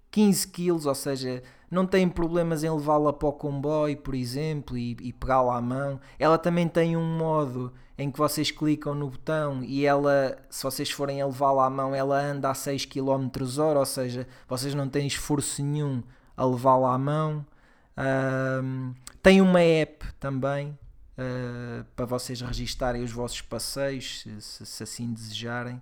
[0.09, 4.95] 15 kg, ou seja, não tem problemas em levá-la para o comboio, por exemplo, e,
[5.01, 5.99] e pegá-la à mão.
[6.17, 10.89] Ela também tem um modo em que vocês clicam no botão e ela, se vocês
[10.89, 13.27] forem a levá-la à mão, ela anda a 6 km
[13.59, 16.01] hora, ou seja, vocês não têm esforço nenhum
[16.37, 17.45] a levá-la à mão.
[17.97, 18.93] Um,
[19.23, 20.77] tem uma app também
[21.17, 25.81] uh, para vocês registarem os vossos passeios, se, se, se assim desejarem.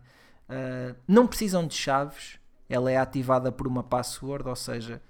[0.49, 2.39] Uh, não precisam de chaves,
[2.69, 5.01] ela é ativada por uma password, ou seja,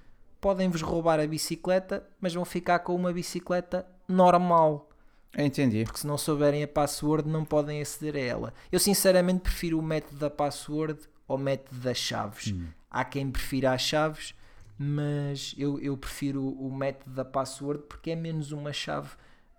[0.41, 4.89] podem-vos roubar a bicicleta, mas vão ficar com uma bicicleta normal.
[5.37, 5.83] Entendi.
[5.83, 8.53] Porque se não souberem a password, não podem aceder a ela.
[8.71, 12.53] Eu sinceramente prefiro o método da password ao método das chaves.
[12.53, 12.67] Hum.
[12.89, 14.33] Há quem prefira as chaves,
[14.77, 19.09] mas eu, eu prefiro o método da password porque é menos uma chave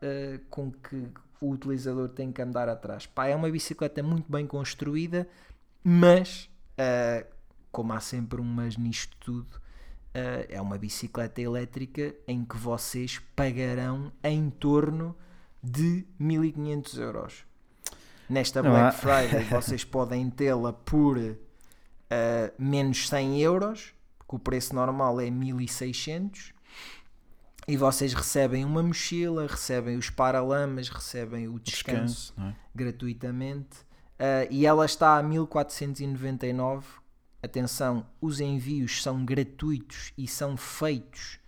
[0.02, 1.08] uh, com que
[1.40, 3.06] o utilizador tem que andar atrás.
[3.06, 5.26] Pá, é uma bicicleta muito bem construída,
[5.82, 7.26] mas uh,
[7.72, 13.18] como há sempre um mas nisto tudo, uh, é uma bicicleta elétrica em que vocês
[13.34, 15.16] pagarão em torno
[15.62, 17.44] de 1500 euros.
[18.28, 21.16] Nesta Black Friday vocês podem tê-la por
[22.58, 23.95] menos 100 euros,
[24.26, 26.52] porque o preço normal é 1600
[27.68, 32.54] e vocês recebem uma mochila, recebem os paralamas, recebem o descanso, descanso é?
[32.74, 33.86] gratuitamente.
[34.18, 37.06] Uh, e ela está a 1499
[37.46, 41.38] Atenção, os envios são gratuitos e são feitos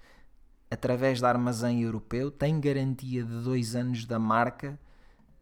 [0.70, 4.78] através da armazém europeu, tem garantia de dois anos da marca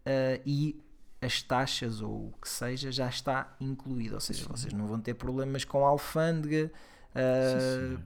[0.06, 0.80] uh, e
[1.20, 5.14] as taxas ou o que seja já está incluído, ou seja, vocês não vão ter
[5.14, 6.72] problemas com a alfândega,
[7.16, 7.98] uh,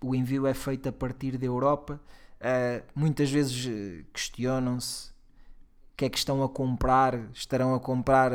[0.00, 2.00] o envio é feito a partir da Europa.
[2.40, 8.32] Uh, muitas vezes questionam-se o que é que estão a comprar, estarão a comprar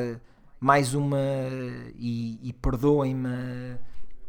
[0.60, 1.18] mais uma,
[1.96, 3.78] e, e perdoem-me,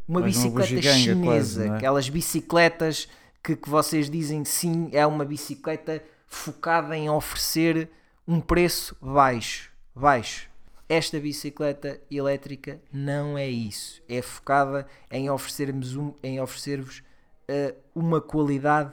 [0.06, 1.76] uma mais bicicleta uma chinesa, quase, é?
[1.76, 3.08] aquelas bicicletas
[3.42, 7.90] que, que vocês dizem sim, é uma bicicleta focada em oferecer
[8.26, 10.51] um preço baixo, baixo.
[10.92, 14.02] Esta bicicleta elétrica não é isso.
[14.06, 16.98] É focada em oferecermos um, em oferecer-vos
[17.48, 18.92] uh, uma qualidade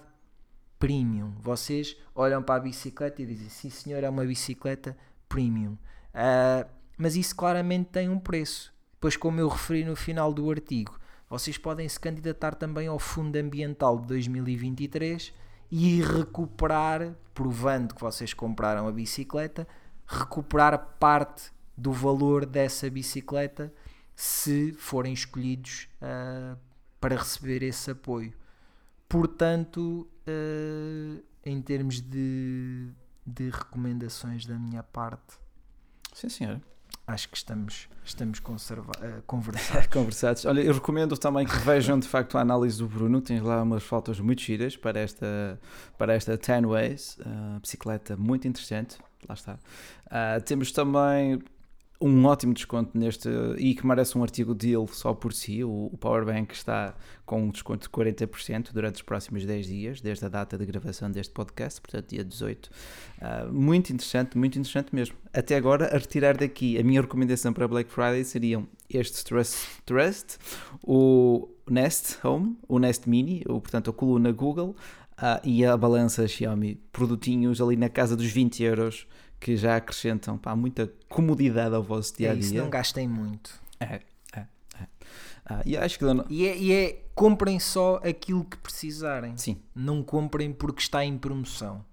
[0.80, 1.34] premium.
[1.42, 4.96] Vocês olham para a bicicleta e dizem: sim, senhor, é uma bicicleta
[5.28, 5.74] premium.
[6.14, 6.66] Uh,
[6.98, 8.74] mas isso claramente tem um preço.
[9.02, 10.98] Pois, como eu referi no final do artigo,
[11.30, 15.34] vocês podem se candidatar também ao Fundo Ambiental de 2023
[15.70, 19.68] e recuperar, provando que vocês compraram a bicicleta,
[20.08, 23.74] recuperar parte do valor dessa bicicleta
[24.16, 26.58] se forem escolhidos uh,
[27.00, 28.34] para receber esse apoio.
[29.08, 32.90] Portanto, uh, em termos de,
[33.26, 35.40] de recomendações da minha parte,
[36.14, 36.62] sim, senhor.
[37.08, 39.88] Acho que estamos, estamos conserva uh, conversados.
[39.90, 40.46] conversados.
[40.46, 43.20] Olha, eu recomendo também que vejam de facto a análise do Bruno.
[43.20, 45.60] Tens lá umas fotos muito giras para esta,
[45.98, 48.98] para esta 10 Ways, uh, bicicleta muito interessante.
[49.28, 49.54] Lá está.
[50.06, 51.42] Uh, temos também
[52.02, 53.28] um ótimo desconto neste
[53.58, 55.64] e que merece um artigo deal só por si.
[55.64, 56.96] O, o Powerbank está
[57.26, 61.12] com um desconto de 40% durante os próximos 10 dias, desde a data de gravação
[61.12, 62.68] deste podcast, portanto, dia 18.
[62.68, 62.70] Uh,
[63.22, 65.16] ah, muito interessante, muito interessante mesmo.
[65.34, 70.38] Até agora, a retirar daqui, a minha recomendação para Black Friday seriam este Trust, Trust
[70.82, 74.76] o Nest Home, o Nest Mini, ou, portanto, a coluna Google.
[75.20, 79.06] Uh, e a balança Xiaomi, produtinhos ali na casa dos 20 euros,
[79.40, 82.42] que já acrescentam pá, muita comodidade ao vosso dia a dia.
[82.42, 83.52] É isso, não gastem muito.
[83.80, 84.02] É,
[84.36, 84.88] é, é.
[85.46, 86.26] Ah, e acho que não...
[86.30, 89.38] e, é, e é comprem só aquilo que precisarem.
[89.38, 89.58] Sim.
[89.74, 91.84] Não comprem porque está em promoção.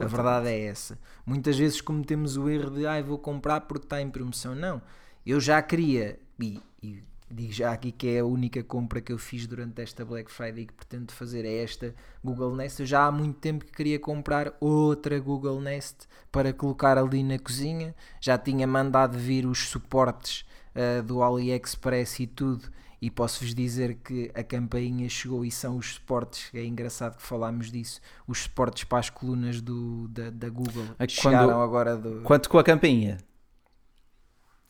[0.00, 0.98] A verdade é essa.
[1.26, 4.54] Muitas vezes cometemos o erro de ah, vou comprar porque está em promoção.
[4.54, 4.80] Não.
[5.24, 9.18] Eu já queria, e, e digo já aqui que é a única compra que eu
[9.18, 12.80] fiz durante esta Black Friday que pretendo fazer é esta Google Nest.
[12.80, 17.38] Eu já há muito tempo que queria comprar outra Google Nest para colocar ali na
[17.38, 17.94] cozinha.
[18.20, 22.70] Já tinha mandado vir os suportes uh, do AliExpress e tudo.
[23.00, 26.48] E posso-vos dizer que a campainha chegou e são os suportes.
[26.54, 28.00] É engraçado que falámos disso.
[28.26, 30.86] Os suportes para as colunas do, da, da Google.
[30.96, 32.22] Quando, chegaram agora do.
[32.22, 33.18] Quanto com a campainha?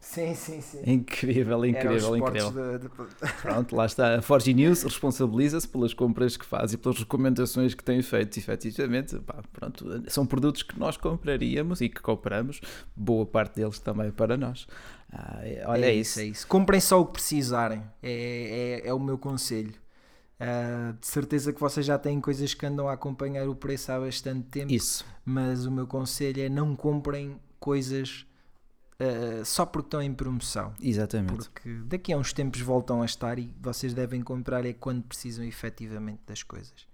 [0.06, 0.80] Sim, sim, sim.
[0.86, 2.78] Incrível, incrível, incrível.
[2.78, 2.88] De, de...
[3.42, 4.16] Pronto, lá está.
[4.16, 8.38] A Forge News responsabiliza-se pelas compras que faz e pelas recomendações que tem feito.
[8.38, 12.60] Efetivamente, pá, pronto, são produtos que nós compraríamos e que compramos,
[12.94, 14.66] boa parte deles também para nós.
[15.12, 16.20] Ah, é, olha, é, é isso.
[16.20, 16.46] É isso.
[16.46, 19.74] Comprem só o que precisarem, é, é, é o meu conselho.
[20.40, 23.98] Uh, de certeza que vocês já têm coisas que andam a acompanhar o preço há
[23.98, 24.72] bastante tempo.
[24.72, 25.04] Isso.
[25.24, 28.25] Mas o meu conselho é não comprem coisas
[28.98, 30.72] Uh, só porque estão em promoção.
[30.80, 31.50] Exatamente.
[31.50, 35.44] Porque daqui a uns tempos voltam a estar e vocês devem comprar é quando precisam
[35.44, 36.86] efetivamente das coisas.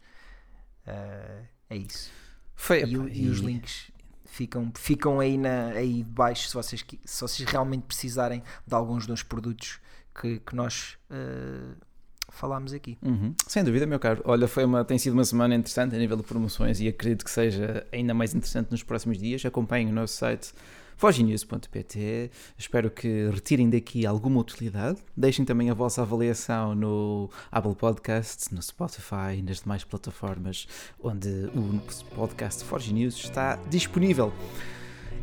[0.86, 2.10] Uh, é isso.
[2.56, 3.92] Foi, e, e, os links
[4.24, 9.22] ficam, ficam aí, na, aí debaixo se vocês, se vocês realmente precisarem de alguns dos
[9.22, 9.80] produtos
[10.20, 11.76] que, que nós uh,
[12.30, 12.98] falámos aqui.
[13.02, 13.34] Uhum.
[13.46, 14.22] Sem dúvida, meu caro.
[14.24, 17.30] Olha, foi uma, tem sido uma semana interessante a nível de promoções e acredito que
[17.30, 19.44] seja ainda mais interessante nos próximos dias.
[19.44, 20.52] Acompanhem o nosso site
[21.02, 22.30] foginews.pt.
[22.56, 24.98] Espero que retirem daqui alguma utilidade.
[25.16, 30.68] Deixem também a vossa avaliação no Apple Podcasts, no Spotify e nas demais plataformas
[31.02, 31.80] onde o
[32.14, 34.32] podcast Forge News está disponível.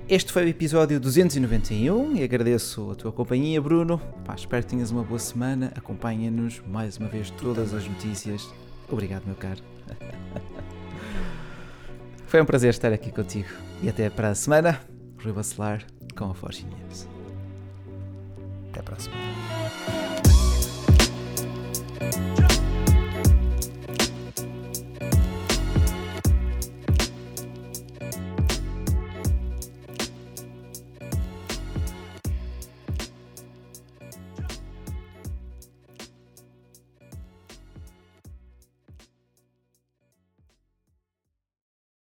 [0.09, 3.99] Este foi o episódio 291 e agradeço a tua companhia, Bruno.
[4.25, 5.71] Pá, espero que tenhas uma boa semana.
[5.77, 8.45] Acompanha-nos mais uma vez todas as notícias.
[8.89, 9.61] Obrigado, meu caro.
[12.27, 13.47] Foi um prazer estar aqui contigo
[13.82, 14.99] e até para a semana.
[15.24, 17.07] Rui Bacelar com a Forge News.
[18.70, 19.15] Até a próxima.